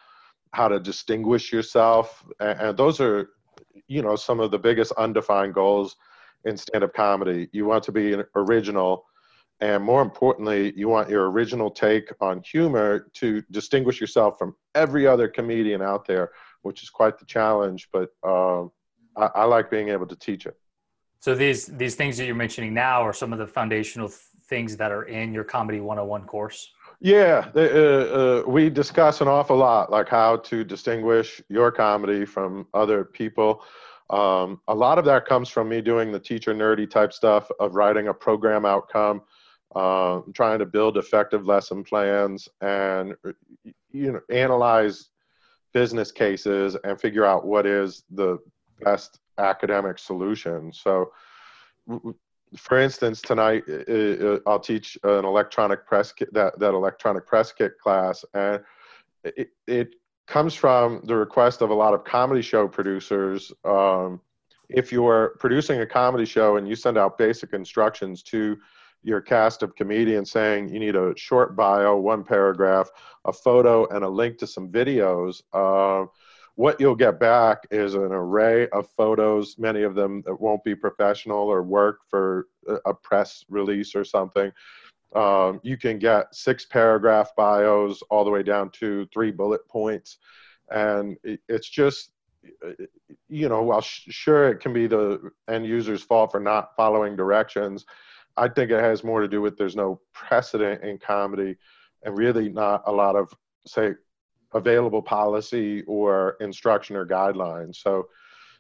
how 0.53 0.69
to 0.69 0.81
distinguish 0.81 1.53
yourself. 1.53 2.25
And, 2.41 2.61
and 2.61 2.77
those 2.77 3.01
are 3.01 3.31
you 3.89 4.03
know 4.03 4.17
some 4.17 4.41
of 4.41 4.51
the 4.51 4.59
biggest 4.59 4.93
undefined 4.93 5.55
goals 5.55 5.97
in 6.45 6.57
stand-up 6.57 6.95
comedy. 6.95 7.49
You 7.53 7.67
want 7.67 7.85
to 7.85 7.93
be 7.93 8.17
original 8.35 9.05
and 9.61 9.83
more 9.83 10.03
importantly 10.03 10.73
you 10.77 10.89
want 10.89 11.09
your 11.09 11.31
original 11.31 11.71
take 11.71 12.11
on 12.21 12.43
humor 12.43 13.09
to 13.15 13.43
distinguish 13.51 14.01
yourself 14.01 14.39
from 14.39 14.55
every 14.75 15.07
other 15.07 15.29
comedian 15.29 15.83
out 15.83 16.07
there 16.07 16.31
which 16.67 16.83
is 16.83 16.91
quite 16.91 17.19
the 17.19 17.25
challenge 17.25 17.89
but 17.93 18.11
um, 18.25 18.71
I, 19.17 19.27
I 19.43 19.45
like 19.45 19.71
being 19.71 19.89
able 19.89 20.07
to 20.07 20.17
teach 20.17 20.47
it 20.47 20.57
so 21.21 21.35
these 21.35 21.67
these 21.67 21.95
things 21.95 22.17
that 22.19 22.27
you're 22.27 22.35
mentioning 22.35 22.75
now 22.75 23.03
are 23.03 23.13
some 23.13 23.33
of 23.33 23.39
the 23.39 23.47
foundational 23.47 24.11
things 24.49 24.77
that 24.77 24.93
are 24.93 25.05
in 25.05 25.33
your 25.33 25.45
comedy 25.45 25.81
101 25.81 26.25
course. 26.27 26.73
Yeah, 27.01 27.51
uh, 27.55 27.61
uh, 27.61 28.43
we 28.47 28.71
discuss 28.71 29.21
an 29.21 29.29
awful 29.29 29.57
lot, 29.57 29.91
like 29.91 30.09
how 30.09 30.37
to 30.39 30.65
distinguish 30.65 31.43
your 31.49 31.71
comedy 31.71 32.25
from 32.25 32.67
other 32.73 33.05
people. 33.05 33.63
Um, 34.09 34.61
a 34.69 34.75
lot 34.75 34.99
of 34.99 35.05
that 35.07 35.27
comes 35.27 35.49
from 35.49 35.69
me 35.69 35.83
doing 35.83 36.13
the 36.13 36.21
teacher 36.21 36.55
nerdy 36.55 36.89
type 36.89 37.13
stuff 37.13 37.51
of 37.61 37.75
writing 37.75 38.09
a 38.09 38.15
program 38.15 38.65
outcome, 38.65 39.23
uh, 39.75 40.21
trying 40.33 40.61
to 40.61 40.67
build 40.67 40.97
effective 40.97 41.45
lesson 41.45 41.85
plans, 41.85 42.49
and 42.61 43.15
you 43.91 44.13
know 44.13 44.21
analyze 44.31 45.11
business 45.73 46.13
cases 46.13 46.77
and 46.85 47.01
figure 47.01 47.25
out 47.25 47.47
what 47.47 47.67
is 47.67 48.05
the 48.11 48.39
best 48.81 49.21
academic 49.39 49.99
solution. 49.99 50.73
So, 50.73 51.13
for 52.57 52.79
instance, 52.79 53.21
tonight 53.21 53.65
I'll 54.47 54.61
teach 54.61 54.99
an 55.03 55.25
electronic 55.25 55.87
press 55.87 56.13
kit, 56.13 56.33
that 56.33 56.59
that 56.59 56.75
electronic 56.75 57.27
press 57.27 57.53
kit 57.53 57.79
class, 57.79 58.25
and 58.35 58.63
it, 59.25 59.51
it 59.67 59.95
comes 60.27 60.55
from 60.55 61.01
the 61.05 61.15
request 61.15 61.63
of 61.63 61.71
a 61.71 61.75
lot 61.75 61.95
of 61.95 62.05
comedy 62.05 62.43
show 62.43 62.67
producers. 62.67 63.53
Um, 63.65 64.21
if 64.69 64.91
you're 64.91 65.37
producing 65.39 65.81
a 65.81 65.87
comedy 65.87 66.25
show 66.25 66.57
and 66.57 66.69
you 66.69 66.75
send 66.75 66.99
out 66.99 67.19
basic 67.19 67.53
instructions 67.53 68.23
to 68.25 68.57
your 69.03 69.21
cast 69.21 69.63
of 69.63 69.75
comedians 69.77 70.31
saying 70.31 70.69
you 70.69 70.81
need 70.81 70.97
a 70.97 71.17
short 71.17 71.57
bio, 71.57 71.97
one 71.97 72.25
paragraph, 72.25 72.91
a 73.25 73.33
photo, 73.33 73.87
and 73.89 74.05
a 74.05 74.09
link 74.09 74.39
to 74.39 74.47
some 74.47 74.69
videos. 74.69 75.43
Uh, 75.53 76.07
what 76.57 76.81
you'll 76.81 76.97
get 76.97 77.21
back 77.21 77.59
is 77.71 77.95
an 77.95 78.13
array 78.13 78.67
of 78.71 78.89
photos, 78.97 79.57
many 79.59 79.83
of 79.83 79.95
them 79.95 80.23
that 80.25 80.41
won't 80.41 80.65
be 80.65 80.75
professional 80.75 81.49
or 81.49 81.63
work 81.63 82.01
for 82.09 82.49
a 82.87 82.95
press 82.95 83.45
release 83.49 83.95
or 83.95 84.05
something. 84.05 84.51
Um, 85.15 85.61
you 85.63 85.77
can 85.77 85.99
get 85.99 86.35
six 86.35 86.65
paragraph 86.65 87.31
bios 87.37 88.03
all 88.11 88.25
the 88.25 88.31
way 88.31 88.43
down 88.43 88.71
to 88.81 89.07
three 89.13 89.31
bullet 89.31 89.69
points. 89.69 90.19
And 90.71 91.17
it's 91.49 91.69
just, 91.69 92.13
you 93.29 93.49
know, 93.49 93.63
while 93.63 93.83
sure 93.83 94.49
it 94.49 94.61
can 94.61 94.73
be 94.73 94.87
the 94.87 95.31
end 95.49 95.67
user's 95.67 96.03
fault 96.03 96.33
for 96.33 96.41
not 96.41 96.75
following 96.75 97.17
directions, 97.17 97.85
I 98.37 98.49
think 98.49 98.71
it 98.71 98.81
has 98.81 99.03
more 99.03 99.21
to 99.21 99.29
do 99.29 99.41
with 99.41 99.57
there's 99.57 99.77
no 99.77 100.01
precedent 100.13 100.83
in 100.83 100.99
comedy 100.99 101.57
and 102.05 102.17
really 102.17 102.49
not 102.49 102.83
a 102.87 102.93
lot 102.93 103.17
of, 103.17 103.33
say, 103.67 103.95
available 104.53 105.03
policy 105.03 105.83
or 105.83 106.37
instruction 106.41 106.97
or 106.97 107.07
guidelines. 107.07 107.77
So 107.77 108.09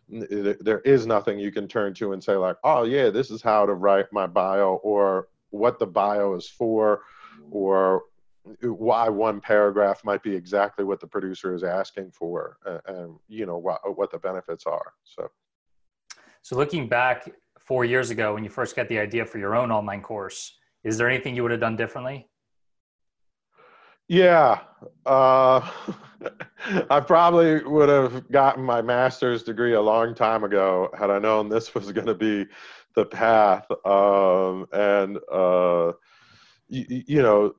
there 0.09 0.81
is 0.81 1.07
nothing 1.07 1.39
you 1.39 1.51
can 1.51 1.67
turn 1.67 1.93
to 1.95 2.13
and 2.13 2.23
say 2.23 2.37
like, 2.37 2.57
oh 2.65 2.85
yeah, 2.85 3.11
this 3.11 3.31
is 3.31 3.43
how 3.43 3.67
to 3.67 3.75
write 3.75 4.07
my 4.13 4.27
bio 4.27 4.75
or 4.83 5.29
what 5.51 5.79
the 5.79 5.87
bio 5.87 6.35
is 6.35 6.49
for 6.49 7.03
or 7.51 8.03
why 8.63 9.09
one 9.09 9.41
paragraph 9.41 10.05
might 10.05 10.23
be 10.23 10.35
exactly 10.35 10.85
what 10.85 11.01
the 11.01 11.07
producer 11.07 11.55
is 11.55 11.65
asking 11.65 12.13
for 12.13 12.59
and, 12.65 12.81
and 12.87 13.17
you 13.29 13.47
know 13.47 13.59
what, 13.59 13.81
what 13.97 14.11
the 14.11 14.19
benefits 14.19 14.65
are. 14.67 14.93
So. 15.05 15.29
So 16.43 16.57
looking 16.57 16.89
back 16.89 17.29
four 17.67 17.85
years 17.85 18.11
ago 18.11 18.35
when 18.35 18.45
you 18.45 18.51
first 18.51 18.77
got 18.77 18.89
the 18.89 18.99
idea 18.99 19.27
for 19.27 19.39
your 19.39 19.55
own 19.55 19.71
online 19.71 20.01
course, 20.01 20.57
is 20.85 20.97
there 20.97 21.09
anything 21.09 21.35
you 21.35 21.43
would 21.43 21.51
have 21.51 21.61
done 21.61 21.77
differently? 21.77 22.29
Yeah, 24.09 24.61
uh, 25.05 25.69
I 26.91 27.01
probably 27.01 27.65
would 27.65 27.89
have 27.89 28.31
gotten 28.31 28.63
my 28.63 28.81
master's 28.81 29.43
degree 29.43 29.75
a 29.75 29.81
long 29.81 30.15
time 30.15 30.45
ago 30.45 30.91
had 30.97 31.11
I 31.11 31.19
known 31.19 31.49
this 31.49 31.75
was 31.75 31.91
going 31.91 32.07
to 32.07 32.15
be 32.15 32.47
the 32.95 33.05
path. 33.05 33.67
Um, 33.85 34.67
and 34.73 35.19
uh, 35.31 35.93
you, 36.69 37.03
you 37.07 37.23
know, 37.23 37.53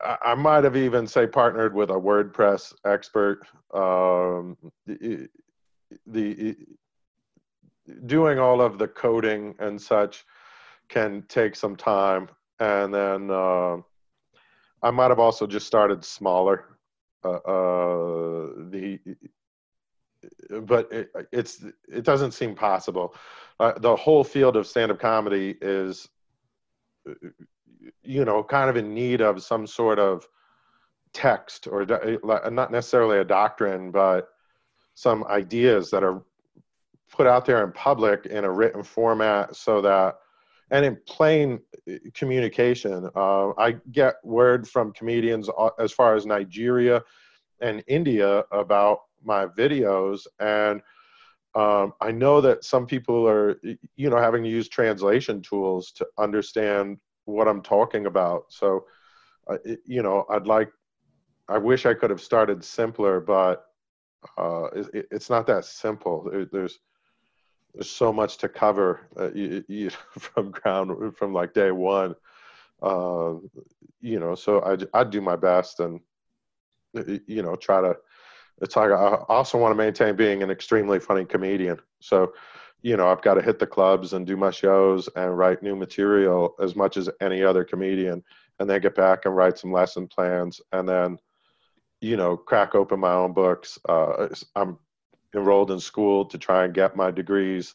I, 0.00 0.34
might 0.34 0.64
have 0.64 0.76
even 0.76 1.06
say 1.06 1.26
partnered 1.26 1.74
with 1.74 1.90
a 1.90 1.94
WordPress 1.94 2.74
expert. 2.84 3.46
Um, 3.72 4.56
the, 4.86 5.28
the 6.06 6.56
doing 8.06 8.38
all 8.38 8.60
of 8.60 8.78
the 8.78 8.88
coding 8.88 9.54
and 9.58 9.80
such 9.80 10.24
can 10.88 11.24
take 11.28 11.56
some 11.56 11.76
time, 11.76 12.28
and 12.60 12.92
then. 12.92 13.30
Uh, 13.30 13.76
I 14.82 14.90
might 14.90 15.10
have 15.10 15.18
also 15.18 15.46
just 15.46 15.66
started 15.66 16.04
smaller. 16.04 16.76
Uh, 17.24 17.28
uh, 17.28 18.46
the 18.70 19.00
but 20.62 20.92
it, 20.92 21.10
it's 21.32 21.64
it 21.88 22.04
doesn't 22.04 22.32
seem 22.32 22.54
possible. 22.54 23.14
Uh, 23.58 23.72
the 23.78 23.96
whole 23.96 24.22
field 24.22 24.56
of 24.56 24.66
stand-up 24.66 25.00
comedy 25.00 25.56
is, 25.60 26.08
you 28.02 28.24
know, 28.24 28.44
kind 28.44 28.68
of 28.70 28.76
in 28.76 28.94
need 28.94 29.20
of 29.20 29.42
some 29.42 29.66
sort 29.66 29.98
of 29.98 30.28
text 31.12 31.66
or 31.66 31.84
not 31.84 32.70
necessarily 32.70 33.18
a 33.18 33.24
doctrine, 33.24 33.90
but 33.90 34.28
some 34.94 35.24
ideas 35.24 35.90
that 35.90 36.04
are 36.04 36.22
put 37.16 37.26
out 37.26 37.46
there 37.46 37.64
in 37.64 37.72
public 37.72 38.26
in 38.26 38.44
a 38.44 38.50
written 38.50 38.82
format 38.82 39.56
so 39.56 39.80
that 39.80 40.16
and 40.70 40.84
in 40.84 40.98
plain 41.06 41.60
communication. 42.14 43.08
Uh, 43.14 43.50
I 43.56 43.76
get 43.92 44.16
word 44.24 44.68
from 44.68 44.92
comedians 44.92 45.48
uh, 45.56 45.70
as 45.78 45.92
far 45.92 46.14
as 46.14 46.26
Nigeria 46.26 47.02
and 47.60 47.82
India 47.86 48.44
about 48.50 49.02
my 49.24 49.46
videos, 49.46 50.26
and 50.40 50.82
um, 51.54 51.94
I 52.02 52.12
know 52.12 52.42
that 52.42 52.64
some 52.64 52.86
people 52.86 53.26
are, 53.26 53.58
you 53.62 54.10
know, 54.10 54.18
having 54.18 54.42
to 54.42 54.50
use 54.50 54.68
translation 54.68 55.40
tools 55.40 55.90
to 55.92 56.06
understand 56.18 56.98
what 57.24 57.48
I'm 57.48 57.62
talking 57.62 58.06
about. 58.06 58.44
So, 58.50 58.84
uh, 59.48 59.56
it, 59.64 59.80
you 59.86 60.02
know, 60.02 60.26
I'd 60.28 60.46
like, 60.46 60.70
I 61.48 61.56
wish 61.56 61.86
I 61.86 61.94
could 61.94 62.10
have 62.10 62.20
started 62.20 62.62
simpler, 62.62 63.20
but 63.20 63.64
uh, 64.36 64.64
it, 64.74 65.06
it's 65.10 65.30
not 65.30 65.46
that 65.46 65.64
simple. 65.64 66.30
There's 66.52 66.78
there's 67.76 67.90
so 67.90 68.10
much 68.10 68.38
to 68.38 68.48
cover 68.48 69.06
uh, 69.20 69.30
you, 69.32 69.62
you, 69.68 69.90
from 70.18 70.50
ground 70.50 71.14
from 71.16 71.32
like 71.32 71.52
day 71.52 71.70
one. 71.70 72.14
Uh, 72.82 73.34
you 74.00 74.18
know 74.18 74.34
so 74.34 74.60
I, 74.60 74.76
I 74.98 75.04
do 75.04 75.20
my 75.20 75.36
best 75.36 75.80
and 75.80 76.00
you 77.26 77.42
know 77.42 77.56
try 77.56 77.80
to 77.80 77.96
it's 78.62 78.76
like 78.76 78.90
i 78.90 79.16
also 79.28 79.58
want 79.58 79.72
to 79.72 79.76
maintain 79.76 80.16
being 80.16 80.42
an 80.42 80.50
extremely 80.50 80.98
funny 80.98 81.24
comedian. 81.24 81.78
So 82.00 82.32
you 82.82 82.96
know 82.96 83.08
i've 83.08 83.22
got 83.22 83.34
to 83.34 83.42
hit 83.42 83.58
the 83.58 83.66
clubs 83.66 84.12
and 84.12 84.26
do 84.26 84.36
my 84.36 84.50
shows 84.50 85.08
and 85.16 85.36
write 85.36 85.62
new 85.62 85.74
material 85.76 86.54
as 86.60 86.76
much 86.76 86.96
as 86.96 87.08
any 87.20 87.42
other 87.42 87.64
comedian 87.64 88.22
and 88.58 88.68
then 88.68 88.80
get 88.80 88.94
back 88.94 89.24
and 89.24 89.34
write 89.36 89.58
some 89.58 89.72
lesson 89.72 90.06
plans 90.06 90.60
and 90.72 90.88
then 90.88 91.18
you 92.00 92.16
know 92.16 92.36
crack 92.36 92.74
open 92.74 93.00
my 93.00 93.12
own 93.12 93.32
books. 93.32 93.78
Uh, 93.88 94.28
i'm 94.54 94.78
enrolled 95.36 95.70
in 95.70 95.78
school 95.78 96.24
to 96.24 96.38
try 96.38 96.64
and 96.64 96.74
get 96.74 96.96
my 96.96 97.10
degrees 97.10 97.74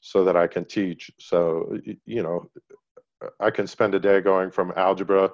so 0.00 0.24
that 0.24 0.36
I 0.36 0.46
can 0.46 0.64
teach. 0.64 1.10
So, 1.18 1.78
you 2.04 2.22
know, 2.22 2.50
I 3.38 3.50
can 3.50 3.66
spend 3.66 3.94
a 3.94 4.00
day 4.00 4.20
going 4.20 4.50
from 4.50 4.72
algebra 4.76 5.30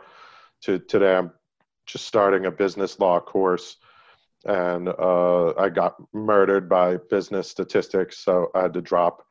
to 0.62 0.78
today 0.78 1.16
I'm 1.16 1.30
just 1.86 2.06
starting 2.06 2.46
a 2.46 2.50
business 2.50 2.98
law 2.98 3.18
course 3.20 3.76
and 4.44 4.88
uh, 4.88 5.54
I 5.56 5.68
got 5.68 5.96
murdered 6.12 6.68
by 6.68 6.98
business 7.10 7.48
statistics. 7.48 8.18
So 8.18 8.50
I 8.54 8.62
had 8.62 8.74
to 8.74 8.82
drop 8.82 9.24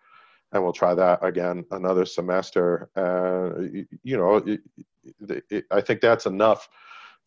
and 0.52 0.64
we'll 0.64 0.74
try 0.74 0.96
that 0.96 1.24
again 1.24 1.66
another 1.72 2.06
semester. 2.06 2.90
Uh, 2.96 3.62
you, 3.62 3.86
you 4.04 4.18
know, 4.18 4.38
it, 4.38 4.62
it, 5.50 5.66
I 5.70 5.82
think 5.82 6.02
that's 6.02 6.26
enough 6.26 6.68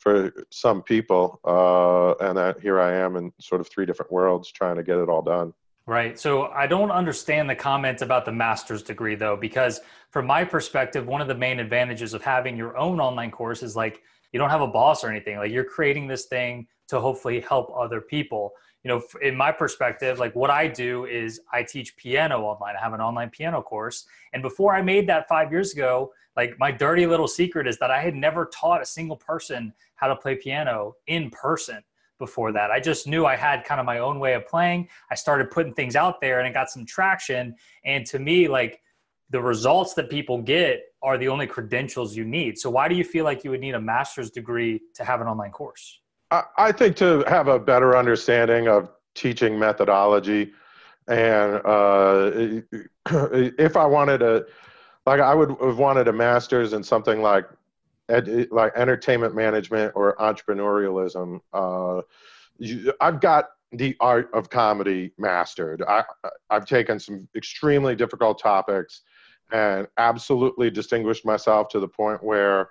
for 0.00 0.33
some 0.50 0.83
people. 0.83 1.40
Uh, 1.45 2.12
and 2.26 2.61
here 2.61 2.80
I 2.80 2.95
am 2.95 3.16
in 3.16 3.33
sort 3.38 3.61
of 3.61 3.69
three 3.69 3.87
different 3.87 4.11
worlds 4.11 4.50
trying 4.50 4.76
to 4.76 4.83
get 4.83 4.99
it 4.99 5.09
all 5.09 5.23
done. 5.23 5.52
Right. 5.87 6.19
So 6.19 6.47
I 6.47 6.66
don't 6.66 6.90
understand 6.90 7.49
the 7.50 7.54
comment 7.54 8.00
about 8.00 8.25
the 8.25 8.33
master's 8.33 8.83
degree 8.83 9.14
though, 9.14 9.37
because 9.37 9.80
from 10.11 10.26
my 10.26 10.45
perspective, 10.45 11.07
one 11.07 11.21
of 11.21 11.28
the 11.28 11.35
main 11.35 11.61
advantages 11.61 12.14
of 12.14 12.23
having 12.23 12.57
your 12.57 12.76
own 12.76 13.00
online 13.00 13.30
course 13.30 13.62
is 13.62 13.76
like 13.76 14.02
you 14.33 14.38
don't 14.38 14.50
have 14.50 14.61
a 14.62 14.66
boss 14.66 15.04
or 15.04 15.11
anything. 15.11 15.37
Like 15.37 15.52
you're 15.52 15.64
creating 15.64 16.07
this 16.07 16.26
thing 16.26 16.66
to 16.88 17.00
hopefully 17.00 17.40
help 17.40 17.73
other 17.76 18.00
people. 18.00 18.52
You 18.85 18.88
know, 18.88 19.02
in 19.21 19.37
my 19.37 19.52
perspective, 19.52 20.19
like 20.19 20.35
what 20.35 20.49
I 20.49 20.66
do 20.66 21.04
is 21.04 21.40
I 21.52 21.62
teach 21.62 21.97
piano 21.97 22.40
online. 22.42 22.76
I 22.76 22.80
have 22.80 22.95
an 22.95 23.00
online 23.00 23.30
piano 23.30 23.61
course. 23.61 24.07
And 24.33 24.42
before 24.42 24.75
I 24.75 24.80
made 24.83 25.09
that 25.09 25.28
five 25.28 25.50
years 25.50 25.73
ago, 25.73 26.12
like 26.41 26.59
my 26.59 26.73
dirty 26.73 27.05
little 27.05 27.29
secret 27.29 27.67
is 27.67 27.77
that 27.81 27.91
I 27.91 28.01
had 28.01 28.15
never 28.15 28.47
taught 28.47 28.81
a 28.81 28.87
single 28.87 29.17
person 29.17 29.75
how 29.97 30.09
to 30.09 30.17
play 30.17 30.37
piano 30.37 30.95
in 31.07 31.29
person 31.29 31.83
before 32.19 32.51
that. 32.53 32.71
I 32.71 32.81
just 32.81 33.07
knew 33.07 33.27
I 33.27 33.37
had 33.37 33.63
kind 33.63 33.79
of 33.79 33.85
my 33.85 33.99
own 33.99 34.19
way 34.19 34.33
of 34.33 34.47
playing. 34.47 34.89
I 35.11 35.17
started 35.17 35.51
putting 35.51 35.75
things 35.75 35.97
out 35.97 36.19
there 36.19 36.39
and 36.39 36.49
it 36.49 36.55
got 36.55 36.71
some 36.71 36.87
traction. 36.87 37.55
And 37.85 38.07
to 38.07 38.19
me, 38.19 38.49
like 38.49 38.81
the 39.29 39.43
results 39.43 39.93
that 39.95 40.09
people 40.09 40.41
get 40.41 40.81
are 41.03 41.19
the 41.19 41.29
only 41.29 41.47
credentials 41.47 42.17
you 42.17 42.25
need. 42.25 42.57
So 42.59 42.71
why 42.71 42.89
do 42.89 42.95
you 42.95 43.05
feel 43.05 43.27
like 43.27 43.45
you 43.45 43.51
would 43.51 43.61
need 43.61 43.75
a 43.75 43.81
master's 43.81 44.31
degree 44.31 44.81
to 44.95 45.05
have 45.05 45.21
an 45.21 45.27
online 45.27 45.51
course? 45.51 46.01
I, 46.57 46.73
think 46.73 46.97
to 46.97 47.23
have 47.27 47.49
a 47.49 47.59
better 47.59 47.99
understanding 47.99 48.67
of 48.67 48.89
teaching 49.15 49.59
methodology 49.59 50.53
and 51.07 51.61
uh, 51.67 52.31
if 53.59 53.77
I 53.77 53.85
wanted 53.85 54.19
to, 54.19 54.47
like 55.07 55.21
I 55.21 55.35
would 55.35 55.50
have 55.61 55.78
wanted 55.78 56.09
a 56.09 56.12
master's 56.12 56.73
in 56.73 56.83
something 56.83 57.23
like 57.23 57.47
ed, 58.09 58.49
like 58.50 58.73
entertainment 58.76 59.35
management 59.35 59.92
or 59.95 60.16
entrepreneurialism. 60.16 61.40
Uh, 61.52 62.02
you, 62.59 62.92
I've 63.00 63.21
got 63.21 63.50
the 63.73 63.97
art 64.00 64.30
of 64.35 64.50
comedy 64.50 65.12
mastered. 65.16 65.83
I, 65.87 66.04
I've 66.50 66.66
taken 66.66 66.99
some 66.99 67.28
extremely 67.37 67.95
difficult 67.95 68.40
topics 68.40 69.02
and 69.52 69.87
absolutely 69.97 70.71
distinguished 70.71 71.25
myself 71.25 71.69
to 71.69 71.80
the 71.80 71.88
point 71.88 72.23
where 72.23 72.71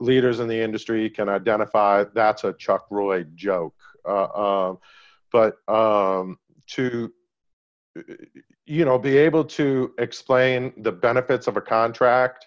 leaders 0.00 0.40
in 0.40 0.48
the 0.48 0.60
industry 0.60 1.08
can 1.10 1.28
identify 1.28 2.04
that's 2.14 2.44
a 2.44 2.52
Chuck 2.54 2.86
Roy 2.90 3.24
joke. 3.34 3.74
Uh, 4.06 4.68
um, 4.68 4.78
but 5.30 5.56
um, 5.68 6.38
to 6.68 7.12
you 8.66 8.84
know 8.84 8.98
be 8.98 9.16
able 9.16 9.44
to 9.44 9.92
explain 9.98 10.72
the 10.78 10.92
benefits 10.92 11.46
of 11.46 11.56
a 11.56 11.60
contract 11.60 12.46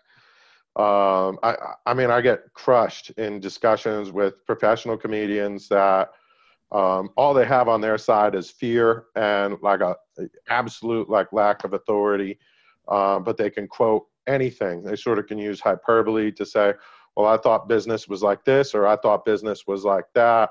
um, 0.77 1.39
I, 1.43 1.55
I 1.85 1.93
mean 1.93 2.11
i 2.11 2.21
get 2.21 2.53
crushed 2.53 3.11
in 3.11 3.39
discussions 3.39 4.11
with 4.11 4.45
professional 4.45 4.97
comedians 4.97 5.67
that 5.69 6.11
um, 6.71 7.09
all 7.15 7.33
they 7.33 7.45
have 7.45 7.67
on 7.67 7.79
their 7.79 7.97
side 7.97 8.35
is 8.35 8.49
fear 8.49 9.05
and 9.15 9.57
like 9.61 9.81
a, 9.81 9.95
absolute 10.49 11.09
like 11.09 11.31
lack 11.31 11.63
of 11.63 11.73
authority 11.73 12.37
um, 12.87 13.23
but 13.23 13.37
they 13.37 13.49
can 13.49 13.67
quote 13.67 14.05
anything. 14.27 14.83
They 14.83 14.95
sort 14.95 15.19
of 15.19 15.27
can 15.27 15.37
use 15.37 15.59
hyperbole 15.59 16.31
to 16.31 16.45
say 16.45 16.73
well 17.15 17.27
i 17.27 17.37
thought 17.37 17.69
business 17.69 18.07
was 18.07 18.21
like 18.21 18.43
this 18.43 18.75
or 18.75 18.85
i 18.85 18.95
thought 18.97 19.25
business 19.25 19.65
was 19.67 19.85
like 19.85 20.05
that. 20.13 20.49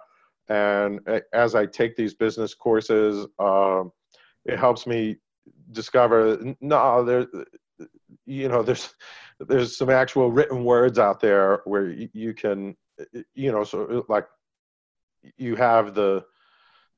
And 0.49 1.00
as 1.33 1.54
i 1.54 1.66
take 1.66 1.97
these 1.97 2.14
business 2.14 2.54
courses 2.54 3.26
um, 3.38 3.92
it 4.44 4.59
helps 4.59 4.87
me 4.87 5.16
discover 5.73 6.55
no 6.61 7.05
there 7.05 7.27
you 8.27 8.49
know 8.49 8.63
there's 8.63 8.95
there's 9.41 9.77
some 9.77 9.91
actual 9.91 10.31
written 10.31 10.65
words 10.65 10.99
out 10.99 11.21
there 11.21 11.61
where 11.65 11.89
you, 11.91 12.33
can 12.33 12.77
you 13.35 13.51
know 13.51 13.65
so 13.65 14.05
like 14.09 14.27
you 15.37 15.57
have 15.57 15.95
the 15.95 16.25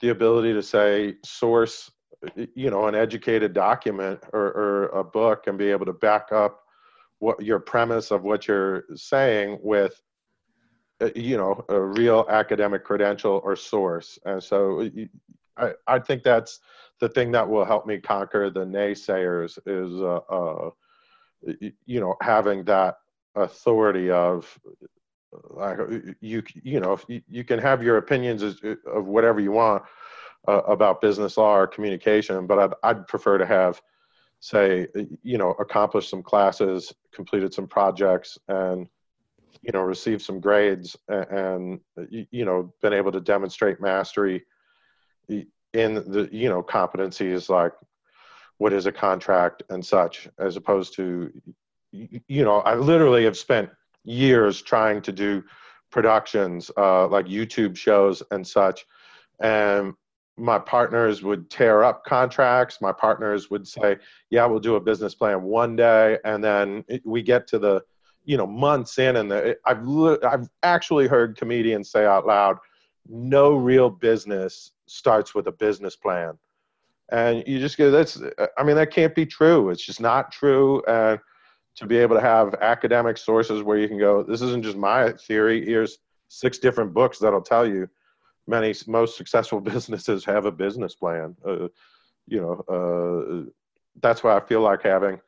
the 0.00 0.10
ability 0.10 0.52
to 0.52 0.62
say 0.62 1.14
source 1.24 1.90
you 2.54 2.70
know 2.70 2.86
an 2.86 2.94
educated 2.94 3.52
document 3.52 4.20
or, 4.32 4.46
or 4.48 4.84
a 4.88 5.04
book 5.04 5.46
and 5.46 5.58
be 5.58 5.70
able 5.70 5.86
to 5.86 5.92
back 5.92 6.32
up 6.32 6.62
what 7.18 7.42
your 7.42 7.58
premise 7.58 8.10
of 8.10 8.22
what 8.22 8.46
you're 8.46 8.84
saying 8.94 9.58
with 9.62 10.00
uh, 11.00 11.10
you 11.14 11.36
know 11.36 11.64
a 11.68 11.80
real 11.80 12.26
academic 12.30 12.84
credential 12.84 13.40
or 13.44 13.56
source. 13.56 14.18
And 14.24 14.42
so 14.42 14.88
I, 15.56 15.72
I 15.86 15.98
think 15.98 16.22
that's 16.22 16.60
the 17.00 17.08
thing 17.08 17.32
that 17.32 17.48
will 17.48 17.64
help 17.64 17.86
me 17.86 17.98
conquer 17.98 18.50
the 18.50 18.64
naysayers 18.64 19.58
is 19.66 20.00
uh, 20.00 20.20
uh, 20.28 20.70
you 21.86 22.00
know 22.00 22.16
having 22.20 22.64
that 22.64 22.96
authority 23.34 24.10
of 24.10 24.58
like 25.50 25.78
you 26.20 26.42
you 26.62 26.80
know 26.80 26.98
you, 27.06 27.44
can 27.44 27.58
have 27.58 27.82
your 27.82 27.98
opinions 27.98 28.42
of 28.42 29.06
whatever 29.06 29.40
you 29.40 29.52
want 29.52 29.82
uh, 30.48 30.62
about 30.62 31.02
business 31.02 31.36
law 31.36 31.56
or 31.56 31.66
communication 31.66 32.46
but 32.46 32.58
I'd, 32.58 32.72
I'd 32.82 33.06
prefer 33.06 33.36
to 33.36 33.46
have 33.46 33.80
say 34.40 34.86
you 35.22 35.38
know 35.38 35.50
accomplished 35.52 36.08
some 36.08 36.22
classes 36.22 36.92
completed 37.12 37.52
some 37.52 37.66
projects 37.66 38.38
and 38.48 38.88
you 39.62 39.72
know 39.72 39.80
received 39.80 40.22
some 40.22 40.40
grades 40.40 40.96
and, 41.08 41.26
and 41.30 41.80
you 42.30 42.44
know 42.44 42.72
been 42.80 42.92
able 42.92 43.12
to 43.12 43.20
demonstrate 43.20 43.80
mastery 43.80 44.44
in 45.72 45.94
the 45.94 46.28
you 46.32 46.48
know 46.48 46.62
competencies 46.62 47.48
like 47.48 47.72
what 48.58 48.72
is 48.72 48.86
a 48.86 48.92
contract 48.92 49.62
and 49.70 49.84
such 49.84 50.28
as 50.38 50.56
opposed 50.56 50.94
to 50.94 51.30
you 51.92 52.44
know 52.44 52.60
i 52.60 52.74
literally 52.74 53.24
have 53.24 53.36
spent 53.36 53.68
years 54.04 54.62
trying 54.62 55.02
to 55.02 55.12
do 55.12 55.42
productions 55.90 56.70
uh, 56.76 57.06
like 57.08 57.26
youtube 57.26 57.76
shows 57.76 58.22
and 58.30 58.46
such. 58.46 58.86
And 59.40 59.94
my 60.38 60.58
partners 60.58 61.22
would 61.22 61.48
tear 61.48 61.82
up 61.82 62.04
contracts. 62.04 62.82
My 62.82 62.92
partners 62.92 63.50
would 63.50 63.66
say 63.66 63.96
yeah 64.30 64.44
we'll 64.46 64.60
do 64.60 64.76
a 64.76 64.80
business 64.80 65.14
plan 65.14 65.42
one 65.42 65.76
day. 65.76 66.18
And 66.24 66.42
then 66.42 66.84
we 67.04 67.22
get 67.22 67.46
to 67.48 67.58
the 67.58 67.82
you 68.24 68.36
know 68.36 68.46
months 68.46 68.98
in 68.98 69.16
and 69.16 69.30
the, 69.30 69.56
i've 69.64 69.86
i've 70.24 70.48
actually 70.64 71.06
heard 71.06 71.36
comedians 71.36 71.92
say 71.92 72.04
out 72.04 72.26
loud 72.26 72.58
no 73.08 73.54
real 73.54 73.90
business 73.90 74.72
starts 74.86 75.34
with 75.34 75.46
a 75.46 75.52
business 75.52 75.96
plan. 75.96 76.38
And 77.10 77.44
you 77.46 77.60
just 77.60 77.78
go, 77.78 77.90
that's, 77.90 78.20
I 78.58 78.62
mean, 78.64 78.76
that 78.76 78.90
can't 78.90 79.14
be 79.14 79.26
true. 79.26 79.70
It's 79.70 79.84
just 79.84 80.00
not 80.00 80.32
true. 80.32 80.82
And 80.88 81.20
to 81.76 81.86
be 81.86 81.98
able 81.98 82.16
to 82.16 82.22
have 82.22 82.54
academic 82.54 83.16
sources 83.16 83.62
where 83.62 83.78
you 83.78 83.86
can 83.86 83.98
go, 83.98 84.22
this 84.22 84.42
isn't 84.42 84.64
just 84.64 84.76
my 84.76 85.12
theory. 85.12 85.64
Here's 85.64 85.98
six 86.28 86.58
different 86.58 86.92
books 86.92 87.18
that'll 87.18 87.42
tell 87.42 87.66
you 87.66 87.88
many 88.46 88.74
most 88.86 89.16
successful 89.16 89.60
businesses 89.72 90.24
have 90.24 90.46
a 90.46 90.52
business 90.52 90.94
plan. 90.94 91.36
Uh, 91.46 91.68
you 92.26 92.40
know, 92.40 92.64
uh, 92.68 93.50
that's 94.00 94.24
why 94.24 94.36
I 94.36 94.40
feel 94.40 94.60
like 94.60 94.82
having, 94.82 95.20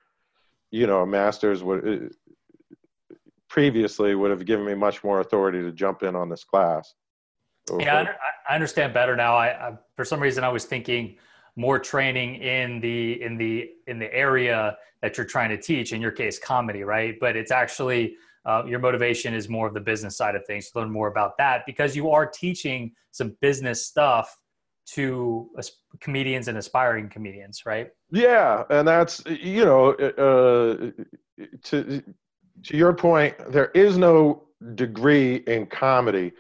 you 0.71 0.87
know, 0.87 1.03
a 1.03 1.07
master's 1.07 1.63
would 1.63 1.87
uh, 1.87 3.17
previously 3.49 4.15
would 4.15 4.31
have 4.31 4.45
given 4.45 4.67
me 4.67 4.75
much 4.75 5.03
more 5.03 5.21
authority 5.21 5.63
to 5.63 5.73
jump 5.73 6.03
in 6.03 6.15
on 6.17 6.29
this 6.29 6.45
class. 6.45 6.95
Yeah, 7.79 8.01
I, 8.49 8.53
I 8.53 8.55
understand 8.55 8.95
better 8.95 9.17
now. 9.17 9.37
I, 9.37 9.69
I, 9.69 9.73
for 9.97 10.05
some 10.05 10.21
reason 10.21 10.45
I 10.45 10.49
was 10.49 10.65
thinking 10.65 11.17
more 11.57 11.79
training 11.79 12.37
in 12.37 12.81
the 12.81 13.21
in 13.23 13.37
the 13.37 13.71
in 13.87 13.99
the 13.99 14.13
area 14.15 14.77
that 15.03 15.17
you're 15.17 15.27
trying 15.27 15.51
to 15.51 15.61
teach. 15.61 15.93
In 15.93 16.01
your 16.01 16.13
case, 16.13 16.39
comedy, 16.39 16.85
right? 16.85 17.17
But 17.21 17.37
it's 17.37 17.51
actually 17.51 18.15
uh, 18.47 18.65
your 18.67 18.79
motivation 18.79 19.35
is 19.35 19.49
more 19.49 19.67
of 19.67 19.75
the 19.75 19.81
business 19.81 20.17
side 20.17 20.35
of 20.35 20.47
things. 20.47 20.71
To 20.71 20.81
learn 20.81 20.91
more 20.91 21.09
about 21.09 21.37
that 21.39 21.65
because 21.67 21.97
you 21.97 22.11
are 22.11 22.27
teaching 22.27 22.93
some 23.11 23.37
business 23.41 23.85
stuff 23.85 24.37
to 24.93 25.51
comedians 26.01 26.49
and 26.49 26.57
aspiring 26.57 27.09
comedians, 27.09 27.67
right? 27.67 27.91
Yeah, 28.11 28.65
and 28.71 28.87
that's 28.87 29.23
you 29.27 29.65
know 29.65 29.93
uh, 29.93 30.91
to 31.65 32.03
to 32.65 32.77
your 32.77 32.93
point, 32.93 33.35
there 33.51 33.71
is 33.75 33.99
no 33.99 34.45
degree 34.75 35.37
in 35.47 35.67
comedy 35.67 36.33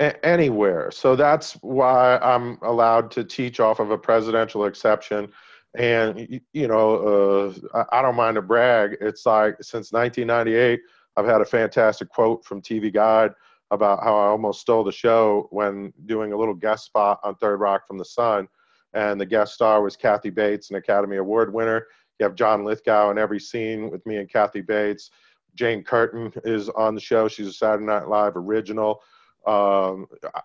a- 0.00 0.24
anywhere. 0.24 0.90
So 0.90 1.16
that's 1.16 1.54
why 1.62 2.18
I'm 2.18 2.58
allowed 2.62 3.10
to 3.12 3.24
teach 3.24 3.60
off 3.60 3.80
of 3.80 3.90
a 3.90 3.98
presidential 3.98 4.66
exception. 4.66 5.32
And, 5.76 6.40
you 6.52 6.68
know, 6.68 7.52
uh, 7.74 7.84
I 7.92 8.02
don't 8.02 8.16
mind 8.16 8.36
to 8.36 8.42
brag. 8.42 8.96
It's 9.00 9.26
like 9.26 9.56
since 9.60 9.92
1998, 9.92 10.80
I've 11.16 11.26
had 11.26 11.40
a 11.40 11.46
fantastic 11.46 12.08
quote 12.08 12.44
from 12.44 12.62
TV 12.62 12.92
Guide 12.92 13.32
about 13.70 14.02
how 14.02 14.16
I 14.16 14.26
almost 14.26 14.60
stole 14.60 14.84
the 14.84 14.92
show 14.92 15.48
when 15.50 15.92
doing 16.06 16.32
a 16.32 16.36
little 16.36 16.54
guest 16.54 16.86
spot 16.86 17.18
on 17.24 17.34
Third 17.36 17.60
Rock 17.60 17.86
from 17.86 17.98
the 17.98 18.04
Sun. 18.04 18.48
And 18.94 19.20
the 19.20 19.26
guest 19.26 19.54
star 19.54 19.82
was 19.82 19.96
Kathy 19.96 20.30
Bates, 20.30 20.70
an 20.70 20.76
Academy 20.76 21.16
Award 21.16 21.52
winner. 21.52 21.86
You 22.18 22.24
have 22.24 22.34
John 22.34 22.64
Lithgow 22.64 23.10
in 23.10 23.18
every 23.18 23.40
scene 23.40 23.90
with 23.90 24.06
me 24.06 24.16
and 24.16 24.30
Kathy 24.30 24.62
Bates. 24.62 25.10
Jane 25.54 25.82
Curtin 25.82 26.32
is 26.44 26.68
on 26.70 26.94
the 26.94 27.00
show. 27.00 27.28
She's 27.28 27.48
a 27.48 27.52
Saturday 27.52 27.84
Night 27.84 28.08
Live 28.08 28.36
original. 28.36 29.02
Um, 29.46 30.06
I, 30.34 30.40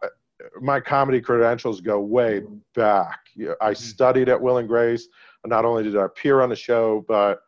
my 0.59 0.79
comedy 0.79 1.21
credentials 1.21 1.81
go 1.81 1.99
way 1.99 2.41
back. 2.75 3.27
I 3.37 3.41
mm-hmm. 3.41 3.73
studied 3.73 4.29
at 4.29 4.41
Will 4.41 4.57
and 4.57 4.67
Grace. 4.67 5.07
not 5.45 5.65
only 5.65 5.83
did 5.83 5.97
I 5.97 6.05
appear 6.05 6.41
on 6.41 6.49
the 6.49 6.55
show, 6.55 7.05
but 7.07 7.41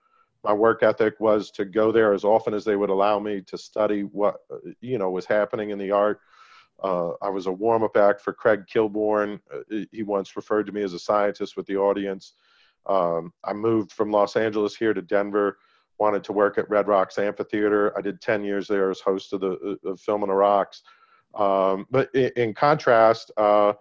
my 0.44 0.54
work 0.54 0.84
ethic 0.84 1.20
was 1.20 1.52
to 1.52 1.66
go 1.66 1.92
there 1.92 2.14
as 2.14 2.24
often 2.24 2.54
as 2.54 2.66
they 2.66 2.76
would 2.76 2.90
allow 2.90 3.18
me 3.20 3.42
to 3.42 3.58
study 3.58 4.02
what 4.02 4.38
you 4.82 4.98
know 4.98 5.10
was 5.10 5.26
happening 5.26 5.70
in 5.70 5.78
the 5.78 5.92
art. 5.92 6.20
Uh, 6.84 7.12
I 7.22 7.30
was 7.30 7.46
a 7.46 7.52
warm-up 7.52 7.96
act 7.96 8.22
for 8.22 8.34
Craig 8.34 8.66
Kilborn. 8.72 9.40
Uh, 9.54 9.86
he 9.92 10.04
once 10.04 10.36
referred 10.36 10.66
to 10.66 10.74
me 10.74 10.82
as 10.82 10.94
a 10.94 11.00
scientist 11.00 11.56
with 11.56 11.66
the 11.68 11.78
audience. 11.78 12.34
Um, 12.88 13.32
I 13.44 13.54
moved 13.54 13.94
from 13.94 14.12
Los 14.12 14.36
Angeles 14.36 14.76
here 14.76 14.94
to 14.94 15.02
Denver. 15.02 15.60
Wanted 16.00 16.24
to 16.26 16.34
work 16.34 16.58
at 16.58 16.70
Red 16.70 16.88
Rocks 16.88 17.18
Amphitheater. 17.18 17.98
I 17.98 18.02
did 18.02 18.20
10 18.20 18.44
years 18.44 18.68
there 18.68 18.90
as 18.90 19.00
host 19.00 19.32
of 19.32 19.40
the 19.40 19.78
of 19.86 20.02
Film 20.02 20.24
on 20.24 20.30
the 20.30 20.36
Rocks. 20.36 20.82
Um, 21.36 21.86
but 21.90 22.14
in, 22.14 22.32
in 22.36 22.54
contrast, 22.54 23.32
uh, 23.38 23.74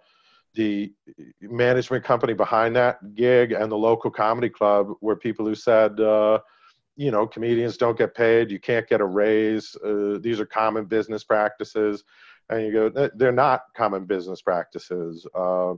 the 0.53 0.93
management 1.41 2.03
company 2.03 2.33
behind 2.33 2.75
that 2.75 3.15
gig 3.15 3.51
and 3.51 3.71
the 3.71 3.77
local 3.77 4.11
comedy 4.11 4.49
club 4.49 4.93
were 5.01 5.15
people 5.15 5.45
who 5.45 5.55
said, 5.55 5.99
uh, 5.99 6.39
you 6.95 7.09
know, 7.09 7.25
comedians 7.25 7.77
don't 7.77 7.97
get 7.97 8.13
paid. 8.13 8.51
You 8.51 8.59
can't 8.59 8.87
get 8.87 9.01
a 9.01 9.05
raise. 9.05 9.75
Uh, 9.83 10.19
these 10.21 10.39
are 10.39 10.45
common 10.45 10.85
business 10.85 11.23
practices. 11.23 12.03
And 12.49 12.65
you 12.65 12.71
go, 12.71 13.09
they're 13.15 13.31
not 13.31 13.63
common 13.75 14.05
business 14.05 14.41
practices. 14.41 15.25
Uh, 15.33 15.73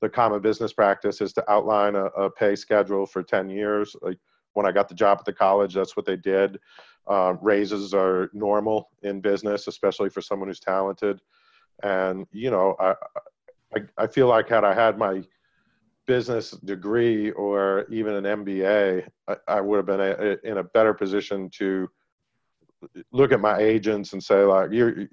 the 0.00 0.08
common 0.08 0.40
business 0.40 0.72
practice 0.72 1.20
is 1.20 1.32
to 1.34 1.50
outline 1.50 1.94
a, 1.94 2.04
a, 2.04 2.30
pay 2.30 2.54
schedule 2.56 3.06
for 3.06 3.22
10 3.22 3.50
years. 3.50 3.96
Like 4.00 4.18
when 4.54 4.66
I 4.66 4.72
got 4.72 4.88
the 4.88 4.94
job 4.94 5.18
at 5.18 5.24
the 5.24 5.32
college, 5.32 5.74
that's 5.74 5.96
what 5.96 6.06
they 6.06 6.16
did. 6.16 6.58
Uh, 7.06 7.34
raises 7.40 7.94
are 7.94 8.30
normal 8.32 8.90
in 9.02 9.20
business, 9.20 9.66
especially 9.66 10.10
for 10.10 10.20
someone 10.20 10.48
who's 10.48 10.60
talented. 10.60 11.20
And, 11.82 12.26
you 12.32 12.50
know, 12.50 12.76
I, 12.78 12.94
I, 13.74 13.80
I 13.96 14.06
feel 14.06 14.26
like 14.26 14.48
had 14.48 14.64
I 14.64 14.74
had 14.74 14.98
my 14.98 15.22
business 16.06 16.50
degree 16.50 17.30
or 17.32 17.86
even 17.90 18.14
an 18.14 18.44
MBA, 18.44 19.06
I, 19.28 19.36
I 19.46 19.60
would 19.60 19.76
have 19.76 19.86
been 19.86 20.00
a, 20.00 20.10
a, 20.10 20.50
in 20.50 20.58
a 20.58 20.64
better 20.64 20.92
position 20.92 21.48
to 21.50 21.88
look 23.12 23.32
at 23.32 23.40
my 23.40 23.58
agents 23.58 24.12
and 24.12 24.22
say 24.22 24.42
like, 24.42 24.72
you, 24.72 25.08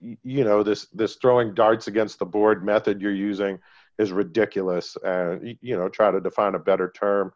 you 0.00 0.44
know, 0.44 0.62
this, 0.62 0.86
this 0.86 1.16
throwing 1.16 1.54
darts 1.54 1.88
against 1.88 2.18
the 2.18 2.26
board 2.26 2.64
method 2.64 3.00
you're 3.00 3.12
using 3.12 3.58
is 3.98 4.12
ridiculous 4.12 4.96
and, 5.04 5.56
you 5.60 5.76
know, 5.76 5.88
try 5.88 6.10
to 6.10 6.20
define 6.20 6.54
a 6.54 6.58
better 6.58 6.92
term 6.94 7.32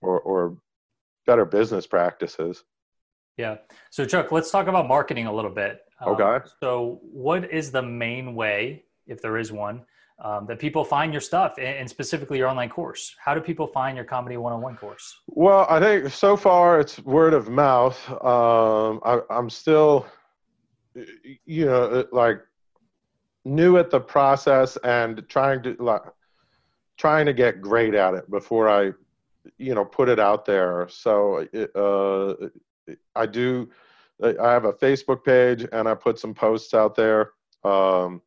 or, 0.00 0.20
or 0.20 0.56
better 1.28 1.44
business 1.44 1.86
practices. 1.86 2.64
Yeah. 3.36 3.58
So 3.90 4.06
Chuck, 4.06 4.32
let's 4.32 4.50
talk 4.50 4.66
about 4.66 4.88
marketing 4.88 5.26
a 5.26 5.32
little 5.32 5.50
bit. 5.50 5.82
Okay. 6.04 6.22
Um, 6.22 6.42
so 6.58 7.00
what 7.02 7.52
is 7.52 7.70
the 7.70 7.82
main 7.82 8.34
way, 8.34 8.84
if 9.06 9.20
there 9.20 9.36
is 9.36 9.52
one, 9.52 9.82
um, 10.24 10.46
that 10.46 10.58
people 10.58 10.84
find 10.84 11.12
your 11.12 11.20
stuff 11.20 11.56
and 11.58 11.88
specifically 11.88 12.38
your 12.38 12.48
online 12.48 12.70
course? 12.70 13.14
How 13.22 13.34
do 13.34 13.40
people 13.40 13.66
find 13.66 13.94
your 13.94 14.06
Comedy 14.06 14.38
101 14.38 14.76
course? 14.78 15.20
Well, 15.28 15.66
I 15.68 15.78
think 15.78 16.10
so 16.10 16.34
far 16.34 16.80
it's 16.80 16.98
word 17.00 17.34
of 17.34 17.48
mouth. 17.50 17.98
Um, 18.10 19.00
I, 19.04 19.20
I'm 19.30 19.50
still, 19.50 20.06
you 21.44 21.66
know, 21.66 21.82
uh, 21.84 22.04
like 22.10 22.40
new 23.44 23.76
at 23.76 23.90
the 23.90 24.00
process 24.00 24.78
and 24.78 25.22
trying 25.28 25.62
to 25.64 25.76
like 25.78 26.02
trying 26.96 27.26
to 27.26 27.32
get 27.32 27.60
great 27.60 27.94
at 27.94 28.14
it 28.14 28.28
before 28.30 28.68
I, 28.68 28.92
you 29.56 29.74
know, 29.74 29.84
put 29.84 30.08
it 30.08 30.18
out 30.18 30.44
there. 30.44 30.86
So 30.90 31.46
uh, 31.74 32.48
I 33.14 33.26
do. 33.26 33.70
I 34.22 34.50
have 34.50 34.64
a 34.64 34.72
Facebook 34.72 35.24
page 35.24 35.66
and 35.72 35.88
I 35.88 35.94
put 35.94 36.18
some 36.18 36.34
posts 36.34 36.74
out 36.74 36.96
there. 36.96 37.32
Um, 37.64 38.20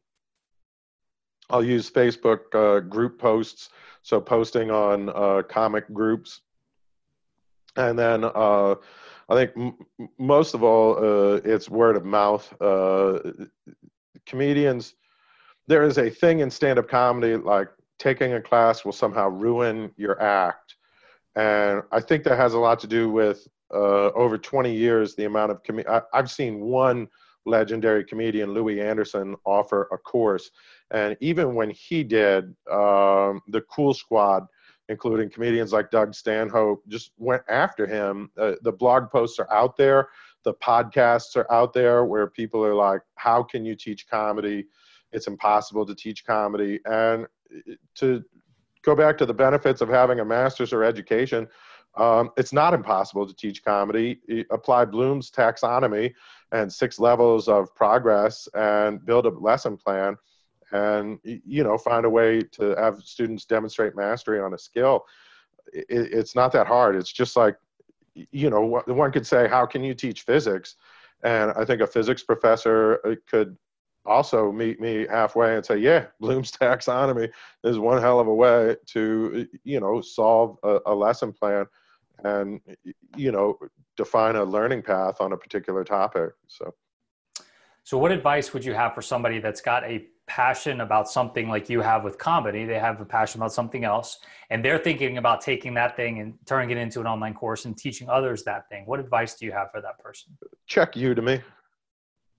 I'll 1.49 1.63
use 1.63 1.91
Facebook 1.91 2.55
uh, 2.55 2.79
group 2.79 3.19
posts, 3.19 3.69
so 4.01 4.21
posting 4.21 4.71
on 4.71 5.09
uh, 5.09 5.41
comic 5.49 5.91
groups. 5.93 6.41
And 7.75 7.99
then 7.99 8.23
uh, 8.23 8.75
I 9.29 9.35
think 9.35 9.51
m- 9.57 9.77
most 10.17 10.53
of 10.53 10.63
all, 10.63 10.97
uh, 10.97 11.41
it's 11.43 11.69
word 11.69 11.97
of 11.97 12.05
mouth. 12.05 12.53
Uh, 12.61 13.19
comedians, 14.25 14.95
there 15.67 15.83
is 15.83 15.97
a 15.97 16.09
thing 16.09 16.39
in 16.39 16.49
stand 16.49 16.79
up 16.79 16.87
comedy 16.87 17.35
like 17.35 17.69
taking 17.99 18.33
a 18.33 18.41
class 18.41 18.83
will 18.83 18.91
somehow 18.91 19.27
ruin 19.29 19.91
your 19.95 20.21
act. 20.21 20.75
And 21.35 21.81
I 21.91 21.99
think 22.01 22.23
that 22.25 22.37
has 22.37 22.53
a 22.53 22.59
lot 22.59 22.79
to 22.79 22.87
do 22.87 23.09
with 23.09 23.47
uh, 23.73 24.11
over 24.11 24.37
20 24.37 24.75
years, 24.75 25.15
the 25.15 25.25
amount 25.25 25.51
of, 25.51 25.63
com- 25.63 25.83
I- 25.87 26.01
I've 26.13 26.29
seen 26.29 26.59
one 26.61 27.07
legendary 27.45 28.03
comedian, 28.03 28.53
Louie 28.53 28.81
Anderson, 28.81 29.35
offer 29.45 29.87
a 29.91 29.97
course 29.97 30.51
and 30.91 31.15
even 31.21 31.55
when 31.55 31.69
he 31.69 32.03
did, 32.03 32.45
um, 32.69 33.41
the 33.47 33.63
Cool 33.69 33.93
Squad, 33.93 34.45
including 34.89 35.29
comedians 35.29 35.71
like 35.71 35.89
Doug 35.89 36.13
Stanhope, 36.13 36.83
just 36.87 37.11
went 37.17 37.43
after 37.49 37.87
him. 37.87 38.29
Uh, 38.37 38.53
the 38.63 38.71
blog 38.71 39.09
posts 39.09 39.39
are 39.39 39.51
out 39.51 39.77
there, 39.77 40.09
the 40.43 40.53
podcasts 40.55 41.35
are 41.37 41.49
out 41.51 41.71
there 41.71 42.03
where 42.03 42.27
people 42.27 42.63
are 42.65 42.75
like, 42.75 43.01
How 43.15 43.41
can 43.41 43.63
you 43.63 43.75
teach 43.75 44.07
comedy? 44.07 44.65
It's 45.13 45.27
impossible 45.27 45.85
to 45.85 45.95
teach 45.95 46.25
comedy. 46.25 46.79
And 46.85 47.25
uh, 47.25 47.73
to 47.95 48.23
go 48.83 48.95
back 48.95 49.17
to 49.19 49.25
the 49.25 49.33
benefits 49.33 49.81
of 49.81 49.89
having 49.89 50.19
a 50.19 50.25
master's 50.25 50.73
or 50.73 50.83
education, 50.83 51.47
um, 51.95 52.31
it's 52.37 52.53
not 52.53 52.73
impossible 52.73 53.27
to 53.27 53.33
teach 53.33 53.63
comedy. 53.63 54.19
Apply 54.49 54.85
Bloom's 54.85 55.29
taxonomy 55.29 56.13
and 56.51 56.71
six 56.71 56.99
levels 56.99 57.47
of 57.47 57.73
progress 57.75 58.47
and 58.53 59.05
build 59.05 59.25
a 59.25 59.29
lesson 59.29 59.77
plan 59.77 60.17
and 60.71 61.19
you 61.23 61.63
know 61.63 61.77
find 61.77 62.05
a 62.05 62.09
way 62.09 62.41
to 62.41 62.75
have 62.75 63.01
students 63.03 63.45
demonstrate 63.45 63.95
mastery 63.95 64.39
on 64.39 64.53
a 64.53 64.57
skill 64.57 65.05
it, 65.73 65.85
it's 65.89 66.35
not 66.35 66.51
that 66.51 66.67
hard 66.67 66.95
it's 66.95 67.11
just 67.11 67.35
like 67.35 67.57
you 68.13 68.49
know 68.49 68.81
one 68.87 69.11
could 69.11 69.27
say 69.27 69.47
how 69.47 69.65
can 69.65 69.83
you 69.83 69.93
teach 69.93 70.21
physics 70.21 70.75
and 71.23 71.51
i 71.57 71.65
think 71.65 71.81
a 71.81 71.87
physics 71.87 72.23
professor 72.23 72.99
uh, 73.05 73.15
could 73.29 73.57
also 74.05 74.51
meet 74.51 74.81
me 74.81 75.05
halfway 75.09 75.55
and 75.55 75.65
say 75.65 75.77
yeah 75.77 76.05
bloom's 76.19 76.51
taxonomy 76.51 77.29
is 77.63 77.77
one 77.77 78.01
hell 78.01 78.19
of 78.19 78.27
a 78.27 78.33
way 78.33 78.75
to 78.87 79.47
you 79.63 79.79
know 79.79 80.01
solve 80.01 80.57
a, 80.63 80.79
a 80.87 80.95
lesson 80.95 81.31
plan 81.31 81.65
and 82.23 82.59
you 83.15 83.31
know 83.31 83.57
define 83.97 84.35
a 84.35 84.43
learning 84.43 84.81
path 84.81 85.21
on 85.21 85.33
a 85.33 85.37
particular 85.37 85.83
topic. 85.83 86.31
So. 86.47 86.73
So 87.83 87.97
what 87.97 88.11
advice 88.11 88.53
would 88.53 88.63
you 88.63 88.73
have 88.73 88.93
for 88.93 89.01
somebody 89.01 89.39
that's 89.39 89.59
got 89.59 89.83
a 89.83 90.05
passion 90.27 90.81
about 90.81 91.09
something 91.09 91.49
like 91.49 91.67
you 91.67 91.81
have 91.81 92.03
with 92.03 92.17
comedy? 92.19 92.63
They 92.63 92.77
have 92.77 93.01
a 93.01 93.05
passion 93.05 93.41
about 93.41 93.53
something 93.53 93.83
else 93.83 94.19
and 94.51 94.63
they're 94.63 94.77
thinking 94.77 95.17
about 95.17 95.41
taking 95.41 95.73
that 95.73 95.95
thing 95.95 96.19
and 96.19 96.35
turning 96.45 96.69
it 96.69 96.77
into 96.77 96.99
an 96.99 97.07
online 97.07 97.33
course 97.33 97.65
and 97.65 97.75
teaching 97.75 98.07
others 98.07 98.43
that 98.43 98.69
thing. 98.69 98.85
What 98.85 98.99
advice 98.99 99.33
do 99.33 99.45
you 99.45 99.51
have 99.51 99.71
for 99.71 99.81
that 99.81 99.97
person? 99.97 100.37
Check 100.67 100.93
udemy 100.93 101.41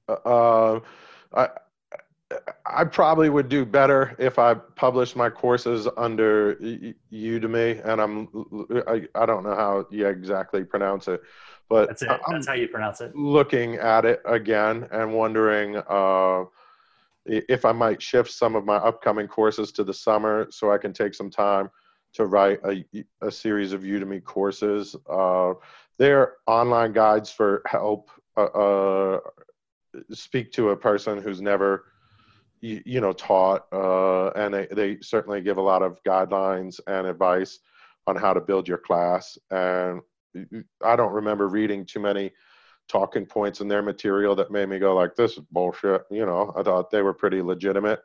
uh, 0.09 0.12
uh 0.12 0.81
i 1.35 1.49
I 2.64 2.85
probably 2.85 3.29
would 3.29 3.51
do 3.51 3.66
better 3.66 4.16
if 4.18 4.38
I 4.38 4.55
published 4.55 5.16
my 5.16 5.29
courses 5.29 5.87
under 5.99 6.55
Udemy, 6.57 7.85
and 7.87 8.01
I'm 8.01 8.29
I, 8.88 9.07
I 9.14 9.27
don't 9.27 9.45
know 9.45 9.55
how 9.55 9.87
you 9.90 10.07
exactly 10.07 10.64
pronounce 10.64 11.09
it, 11.09 11.21
but 11.68 11.88
that's 11.88 12.03
it. 12.03 12.09
That's 12.29 12.47
how 12.47 12.55
you 12.55 12.68
pronounce 12.68 13.01
it. 13.03 13.14
Looking 13.14 13.75
at 13.75 14.07
it 14.07 14.23
again 14.25 14.88
and 14.92 15.12
wondering 15.12 15.77
uh, 15.88 16.45
if 17.27 17.64
I 17.64 17.73
might 17.73 18.01
shift 18.01 18.31
some 18.31 18.57
of 18.57 18.64
my 18.64 18.77
upcoming 18.77 19.29
courses 19.29 19.73
to 19.73 19.85
the 19.85 19.95
summer 19.95 20.47
so 20.51 20.73
I 20.73 20.79
can 20.79 20.92
take 20.92 21.14
some 21.14 21.31
time 21.31 21.71
to 22.14 22.27
write 22.27 22.61
a, 22.64 22.85
a 23.21 23.31
series 23.31 23.73
of 23.73 23.83
Udemy 23.83 24.23
courses. 24.23 24.97
Uh, 25.09 25.55
they're 25.99 26.35
online 26.47 26.92
guides 26.92 27.31
for 27.31 27.62
help 27.66 28.11
uh, 28.37 28.45
uh, 28.45 29.21
speak 30.12 30.52
to 30.52 30.70
a 30.70 30.76
person 30.76 31.20
who's 31.20 31.40
never 31.40 31.85
you, 32.61 32.83
you 32.85 33.00
know 33.00 33.12
taught 33.12 33.66
uh, 33.72 34.28
and 34.31 34.55
they, 34.55 34.66
they 34.72 34.98
certainly 35.00 35.40
give 35.40 35.57
a 35.57 35.62
lot 35.62 35.83
of 35.83 36.02
guidelines 36.05 36.81
and 36.87 37.07
advice 37.07 37.59
on 38.07 38.16
how 38.16 38.33
to 38.33 38.40
build 38.40 38.66
your 38.68 38.78
class. 38.78 39.38
And 39.50 40.00
i 40.83 40.96
don't 40.96 41.12
remember 41.12 41.46
reading 41.48 41.85
too 41.85 42.00
many 42.00 42.33
talking 42.88 43.26
points 43.26 43.61
in 43.61 43.68
their 43.68 43.83
material 43.83 44.35
that 44.35 44.50
made 44.50 44.66
me 44.66 44.78
go 44.78 44.94
like 44.94 45.14
this 45.14 45.33
is 45.33 45.44
bullshit 45.50 46.02
you 46.11 46.24
know? 46.24 46.55
I 46.57 46.62
thought 46.62 46.90
they 46.90 47.02
were 47.02 47.12
pretty 47.12 47.42
legitimate. 47.42 48.00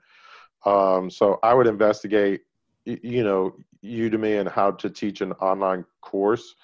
Um, 0.66 1.10
so 1.10 1.40
i 1.44 1.54
would 1.54 1.68
investigate 1.68 2.42
you 2.86 3.24
know 3.24 3.56
udemy 3.84 4.40
and 4.40 4.50
how 4.50 4.72
to 4.72 4.90
teach 4.90 5.22
an 5.22 5.34
online 5.34 5.86
course. 6.02 6.56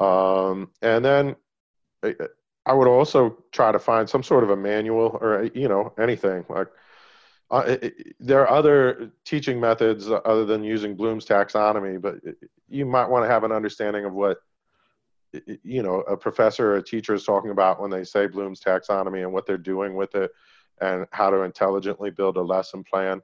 Um, 0.00 0.70
and 0.82 1.04
then 1.04 1.36
i 2.68 2.72
would 2.72 2.88
also 2.88 3.36
try 3.52 3.72
to 3.72 3.78
find 3.78 4.08
some 4.08 4.22
sort 4.22 4.44
of 4.44 4.50
a 4.50 4.56
manual 4.56 5.18
or 5.20 5.50
you 5.54 5.68
know 5.68 5.92
anything 5.98 6.44
like 6.48 6.68
uh, 7.50 7.64
it, 7.66 8.14
there 8.20 8.46
are 8.46 8.50
other 8.50 9.10
teaching 9.24 9.58
methods 9.58 10.10
other 10.10 10.44
than 10.44 10.62
using 10.62 10.94
bloom's 10.94 11.24
taxonomy 11.24 12.00
but 12.00 12.16
you 12.68 12.84
might 12.84 13.08
want 13.08 13.24
to 13.24 13.28
have 13.28 13.44
an 13.44 13.52
understanding 13.52 14.04
of 14.04 14.12
what 14.12 14.38
you 15.62 15.82
know 15.82 16.00
a 16.02 16.16
professor 16.16 16.72
or 16.72 16.76
a 16.76 16.82
teacher 16.82 17.14
is 17.14 17.24
talking 17.24 17.50
about 17.50 17.80
when 17.80 17.90
they 17.90 18.04
say 18.04 18.26
bloom's 18.26 18.60
taxonomy 18.60 19.22
and 19.22 19.32
what 19.32 19.46
they're 19.46 19.58
doing 19.58 19.94
with 19.94 20.14
it 20.14 20.30
and 20.80 21.06
how 21.10 21.30
to 21.30 21.42
intelligently 21.42 22.10
build 22.10 22.36
a 22.36 22.42
lesson 22.42 22.84
plan 22.84 23.20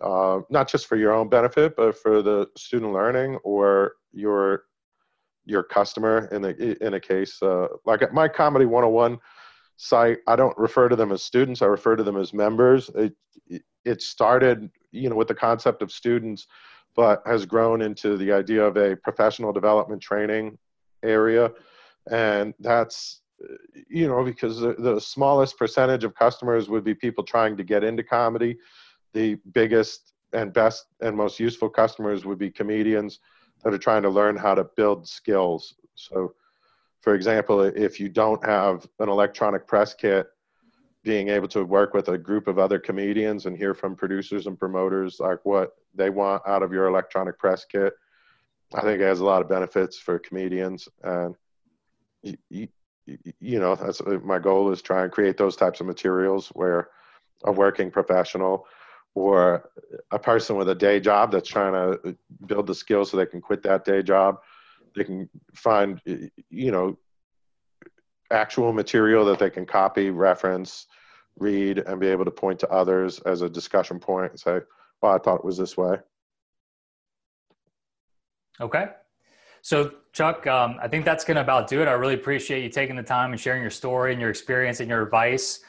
uh, 0.00 0.40
not 0.50 0.68
just 0.68 0.86
for 0.86 0.96
your 0.96 1.12
own 1.12 1.28
benefit 1.28 1.76
but 1.76 1.96
for 1.96 2.22
the 2.22 2.48
student 2.56 2.92
learning 2.92 3.36
or 3.44 3.92
your 4.12 4.64
your 5.46 5.62
customer 5.62 6.28
in 6.32 6.44
a 6.44 6.50
in 6.84 6.94
a 6.94 7.00
case 7.00 7.42
uh, 7.42 7.68
like 7.84 8.02
at 8.02 8.14
my 8.14 8.28
comedy 8.28 8.64
101 8.64 9.18
site 9.76 10.18
i 10.26 10.36
don't 10.36 10.56
refer 10.56 10.88
to 10.88 10.96
them 10.96 11.12
as 11.12 11.22
students 11.22 11.60
i 11.60 11.66
refer 11.66 11.96
to 11.96 12.02
them 12.02 12.16
as 12.16 12.32
members. 12.32 12.90
It, 12.94 13.14
it 13.84 14.00
started 14.02 14.70
you 14.92 15.10
know 15.10 15.16
with 15.16 15.28
the 15.28 15.34
concept 15.34 15.82
of 15.82 15.92
students 15.92 16.46
but 16.94 17.22
has 17.26 17.44
grown 17.44 17.82
into 17.82 18.16
the 18.16 18.32
idea 18.32 18.64
of 18.64 18.76
a 18.76 18.96
professional 18.96 19.52
development 19.52 20.00
training 20.00 20.56
area. 21.02 21.50
And 22.10 22.54
that's 22.60 23.20
you 23.88 24.06
know 24.08 24.24
because 24.24 24.60
the, 24.60 24.74
the 24.74 25.00
smallest 25.00 25.58
percentage 25.58 26.04
of 26.04 26.14
customers 26.14 26.68
would 26.68 26.84
be 26.84 26.94
people 26.94 27.24
trying 27.24 27.56
to 27.56 27.64
get 27.64 27.84
into 27.84 28.02
comedy. 28.02 28.56
The 29.12 29.36
biggest 29.52 30.12
and 30.32 30.52
best 30.52 30.86
and 31.00 31.16
most 31.16 31.38
useful 31.38 31.68
customers 31.68 32.24
would 32.24 32.38
be 32.38 32.50
comedians 32.50 33.20
that 33.64 33.74
are 33.74 33.78
trying 33.78 34.02
to 34.02 34.10
learn 34.10 34.36
how 34.36 34.54
to 34.54 34.64
build 34.76 35.08
skills. 35.08 35.74
So, 35.94 36.34
for 37.00 37.14
example, 37.14 37.60
if 37.62 37.98
you 37.98 38.08
don't 38.08 38.44
have 38.44 38.86
an 39.00 39.08
electronic 39.08 39.66
press 39.66 39.94
kit, 39.94 40.26
being 41.02 41.28
able 41.28 41.48
to 41.48 41.64
work 41.64 41.92
with 41.92 42.08
a 42.08 42.16
group 42.16 42.48
of 42.48 42.58
other 42.58 42.78
comedians 42.78 43.44
and 43.46 43.56
hear 43.56 43.74
from 43.74 43.94
producers 43.94 44.46
and 44.46 44.58
promoters 44.58 45.20
like 45.20 45.38
what 45.44 45.72
they 45.94 46.08
want 46.08 46.42
out 46.46 46.62
of 46.62 46.72
your 46.72 46.86
electronic 46.86 47.38
press 47.38 47.64
kit, 47.64 47.92
I 48.72 48.80
think 48.80 49.00
it 49.00 49.04
has 49.04 49.20
a 49.20 49.24
lot 49.24 49.42
of 49.42 49.48
benefits 49.48 49.98
for 49.98 50.18
comedians. 50.18 50.88
And 51.02 51.34
you, 52.22 52.68
you 53.38 53.60
know, 53.60 53.74
that's 53.74 54.00
my 54.22 54.38
goal 54.38 54.72
is 54.72 54.80
try 54.80 55.02
and 55.02 55.12
create 55.12 55.36
those 55.36 55.56
types 55.56 55.80
of 55.80 55.86
materials 55.86 56.48
where 56.48 56.88
a 57.44 57.52
working 57.52 57.90
professional 57.90 58.66
or 59.14 59.70
a 60.10 60.18
person 60.18 60.56
with 60.56 60.68
a 60.68 60.74
day 60.74 61.00
job 61.00 61.30
that's 61.30 61.48
trying 61.48 61.72
to 61.72 62.16
build 62.46 62.66
the 62.66 62.74
skills 62.74 63.10
so 63.10 63.16
they 63.16 63.26
can 63.26 63.40
quit 63.40 63.62
that 63.62 63.84
day 63.84 64.02
job. 64.02 64.38
They 64.96 65.04
can 65.04 65.28
find 65.54 66.00
you 66.04 66.70
know 66.70 66.98
actual 68.30 68.72
material 68.72 69.24
that 69.26 69.38
they 69.38 69.50
can 69.50 69.66
copy 69.66 70.10
reference 70.10 70.86
read 71.36 71.78
and 71.78 72.00
be 72.00 72.06
able 72.06 72.24
to 72.24 72.30
point 72.30 72.58
to 72.60 72.68
others 72.70 73.18
as 73.20 73.42
a 73.42 73.48
discussion 73.48 73.98
point 73.98 74.30
and 74.30 74.40
say 74.40 74.60
well 75.02 75.12
i 75.14 75.18
thought 75.18 75.36
it 75.36 75.44
was 75.44 75.58
this 75.58 75.76
way. 75.76 75.96
Okay. 78.60 78.86
So 79.62 79.92
chuck 80.12 80.46
um, 80.46 80.76
i 80.80 80.88
think 80.88 81.04
that's 81.04 81.24
going 81.24 81.36
to 81.36 81.40
about 81.40 81.68
do 81.68 81.82
it. 81.82 81.88
I 81.88 81.92
really 81.92 82.14
appreciate 82.14 82.62
you 82.62 82.68
taking 82.68 82.96
the 82.96 83.02
time 83.02 83.32
and 83.32 83.40
sharing 83.40 83.62
your 83.62 83.70
story 83.70 84.12
and 84.12 84.20
your 84.20 84.30
experience 84.30 84.80
and 84.80 84.88
your 84.88 85.02
advice 85.02 85.60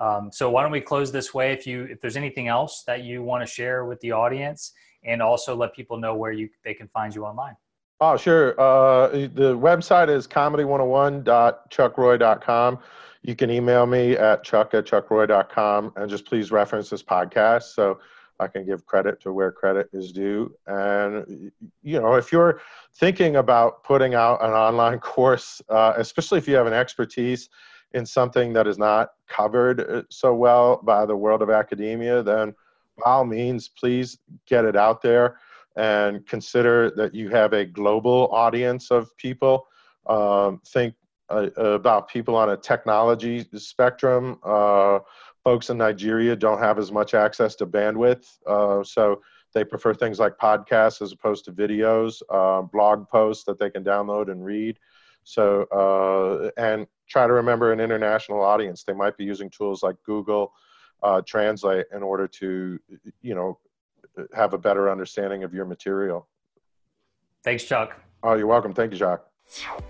um, 0.00 0.30
so 0.32 0.50
why 0.50 0.62
don't 0.62 0.72
we 0.72 0.80
close 0.80 1.12
this 1.12 1.34
way? 1.34 1.52
If 1.52 1.66
you 1.66 1.84
if 1.84 2.00
there's 2.00 2.16
anything 2.16 2.48
else 2.48 2.82
that 2.86 3.04
you 3.04 3.22
want 3.22 3.42
to 3.42 3.46
share 3.46 3.84
with 3.84 4.00
the 4.00 4.12
audience, 4.12 4.72
and 5.04 5.22
also 5.22 5.54
let 5.54 5.74
people 5.74 5.98
know 5.98 6.14
where 6.14 6.32
you 6.32 6.48
they 6.64 6.74
can 6.74 6.88
find 6.88 7.14
you 7.14 7.24
online. 7.24 7.56
Oh, 8.00 8.16
sure. 8.16 8.60
Uh, 8.60 9.06
the 9.08 9.56
website 9.56 10.08
is 10.08 10.26
comedy101.chuckroy.com. 10.26 12.78
You 13.22 13.36
can 13.36 13.50
email 13.50 13.86
me 13.86 14.12
at 14.12 14.44
chuck 14.44 14.74
at 14.74 14.84
chuckroy.com 14.84 15.92
and 15.96 16.10
just 16.10 16.26
please 16.26 16.50
reference 16.50 16.90
this 16.90 17.02
podcast 17.02 17.74
so 17.74 17.98
I 18.40 18.48
can 18.48 18.66
give 18.66 18.84
credit 18.84 19.20
to 19.22 19.32
where 19.32 19.52
credit 19.52 19.88
is 19.92 20.10
due. 20.12 20.52
And, 20.66 21.52
you 21.82 22.00
know, 22.00 22.14
if 22.14 22.32
you're 22.32 22.60
thinking 22.96 23.36
about 23.36 23.84
putting 23.84 24.14
out 24.14 24.42
an 24.42 24.50
online 24.50 24.98
course, 25.00 25.62
uh, 25.68 25.92
especially 25.96 26.38
if 26.38 26.48
you 26.48 26.56
have 26.56 26.66
an 26.66 26.72
expertise 26.72 27.48
in 27.94 28.04
something 28.04 28.52
that 28.52 28.66
is 28.66 28.76
not 28.76 29.10
covered 29.28 29.80
uh, 29.80 30.02
so 30.10 30.34
well 30.34 30.80
by 30.82 31.06
the 31.06 31.16
world 31.16 31.42
of 31.42 31.50
academia, 31.50 32.22
then 32.22 32.54
by 32.98 33.10
all 33.10 33.24
means, 33.24 33.68
please 33.68 34.18
get 34.46 34.64
it 34.64 34.76
out 34.76 35.00
there 35.00 35.38
and 35.76 36.26
consider 36.26 36.90
that 36.90 37.14
you 37.14 37.28
have 37.30 37.52
a 37.52 37.64
global 37.64 38.28
audience 38.32 38.90
of 38.90 39.16
people. 39.16 39.66
Um, 40.06 40.60
think 40.66 40.94
uh, 41.30 41.50
about 41.56 42.08
people 42.08 42.36
on 42.36 42.50
a 42.50 42.56
technology 42.56 43.46
spectrum. 43.56 44.38
Uh, 44.44 44.98
folks 45.42 45.70
in 45.70 45.78
Nigeria 45.78 46.36
don't 46.36 46.58
have 46.58 46.78
as 46.78 46.92
much 46.92 47.14
access 47.14 47.54
to 47.56 47.66
bandwidth, 47.66 48.26
uh, 48.46 48.84
so 48.84 49.20
they 49.54 49.64
prefer 49.64 49.94
things 49.94 50.18
like 50.18 50.36
podcasts 50.36 51.00
as 51.00 51.12
opposed 51.12 51.44
to 51.44 51.52
videos, 51.52 52.20
uh, 52.28 52.62
blog 52.62 53.08
posts 53.08 53.44
that 53.44 53.58
they 53.58 53.70
can 53.70 53.84
download 53.84 54.30
and 54.30 54.44
read. 54.44 54.78
So, 55.24 55.64
uh, 55.72 56.50
and 56.60 56.86
try 57.08 57.26
to 57.26 57.32
remember 57.32 57.72
an 57.72 57.80
international 57.80 58.42
audience. 58.42 58.84
They 58.84 58.92
might 58.92 59.16
be 59.16 59.24
using 59.24 59.50
tools 59.50 59.82
like 59.82 59.96
Google 60.04 60.52
uh, 61.02 61.22
Translate 61.26 61.86
in 61.94 62.02
order 62.02 62.28
to, 62.28 62.78
you 63.22 63.34
know, 63.34 63.58
have 64.34 64.54
a 64.54 64.58
better 64.58 64.90
understanding 64.90 65.42
of 65.44 65.52
your 65.52 65.64
material. 65.64 66.28
Thanks, 67.42 67.64
Chuck. 67.64 68.00
Oh, 68.22 68.34
you're 68.34 68.46
welcome. 68.46 68.72
Thank 68.72 68.92
you, 68.92 68.98
Jacques. 68.98 69.26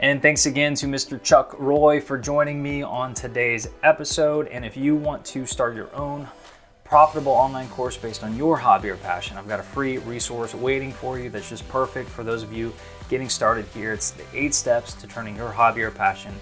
And 0.01 0.21
thanks 0.21 0.47
again 0.47 0.75
to 0.77 0.87
Mr. 0.87 1.23
Chuck 1.23 1.55
Roy 1.59 2.01
for 2.01 2.19
joining 2.19 2.63
me 2.63 2.83
on 2.83 3.15
today's 3.15 3.69
episode. 3.83 4.49
And 4.49 4.65
if 4.65 4.77
you 4.77 4.97
want 4.97 5.25
to 5.27 5.47
start 5.47 5.77
your 5.77 5.95
own 5.95 6.29
profitable 6.83 7.33
online 7.33 7.69
course 7.69 7.97
based 7.97 8.25
on 8.25 8.37
your 8.37 8.57
hobby 8.57 8.91
or 8.91 8.97
passion, 8.97 9.37
I've 9.37 9.49
got 9.49 9.61
a 9.61 9.63
free 9.63 9.99
resource 9.99 10.55
waiting 10.55 10.93
for 10.93 11.19
you 11.19 11.31
that's 11.31 11.49
just 11.49 11.67
perfect 11.69 12.11
for 12.11 12.25
those 12.25 12.43
of 12.43 12.53
you 12.53 12.75
getting 13.09 13.29
started 13.29 13.67
here. 13.75 13.93
It's 13.93 14.11
the 14.11 14.25
eight 14.33 14.55
steps 14.55 14.95
to 14.95 15.07
turning 15.07 15.37
your 15.37 15.51
hobby 15.51 15.83
or 15.83 15.91
passion 15.91 16.35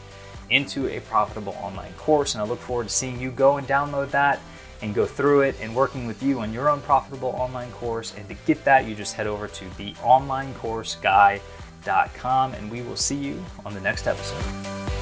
into 0.51 0.89
a 0.89 1.01
profitable 1.01 1.57
online 1.61 1.93
course. 1.95 2.35
And 2.35 2.43
I 2.43 2.47
look 2.47 2.61
forward 2.61 2.87
to 2.89 2.93
seeing 2.93 3.19
you 3.19 3.31
go 3.31 3.57
and 3.57 3.67
download 3.67 4.11
that 4.11 4.41
and 4.83 4.95
go 4.95 5.07
through 5.07 5.41
it 5.43 5.57
and 5.61 5.75
working 5.75 6.07
with 6.07 6.23
you 6.23 6.41
on 6.41 6.53
your 6.53 6.69
own 6.69 6.83
profitable 6.83 7.31
online 7.31 7.73
course. 7.73 8.15
And 8.17 8.29
to 8.29 8.35
get 8.47 8.63
that, 8.65 8.87
you 8.87 8.95
just 8.95 9.15
head 9.15 9.27
over 9.27 9.49
to 9.49 9.65
theonlinecourseguy.com 9.65 12.55
and 12.55 12.71
we 12.71 12.83
will 12.83 12.97
see 12.97 13.17
you 13.17 13.43
on 13.65 13.73
the 13.75 13.81
next 13.81 14.07
episode. 14.07 15.02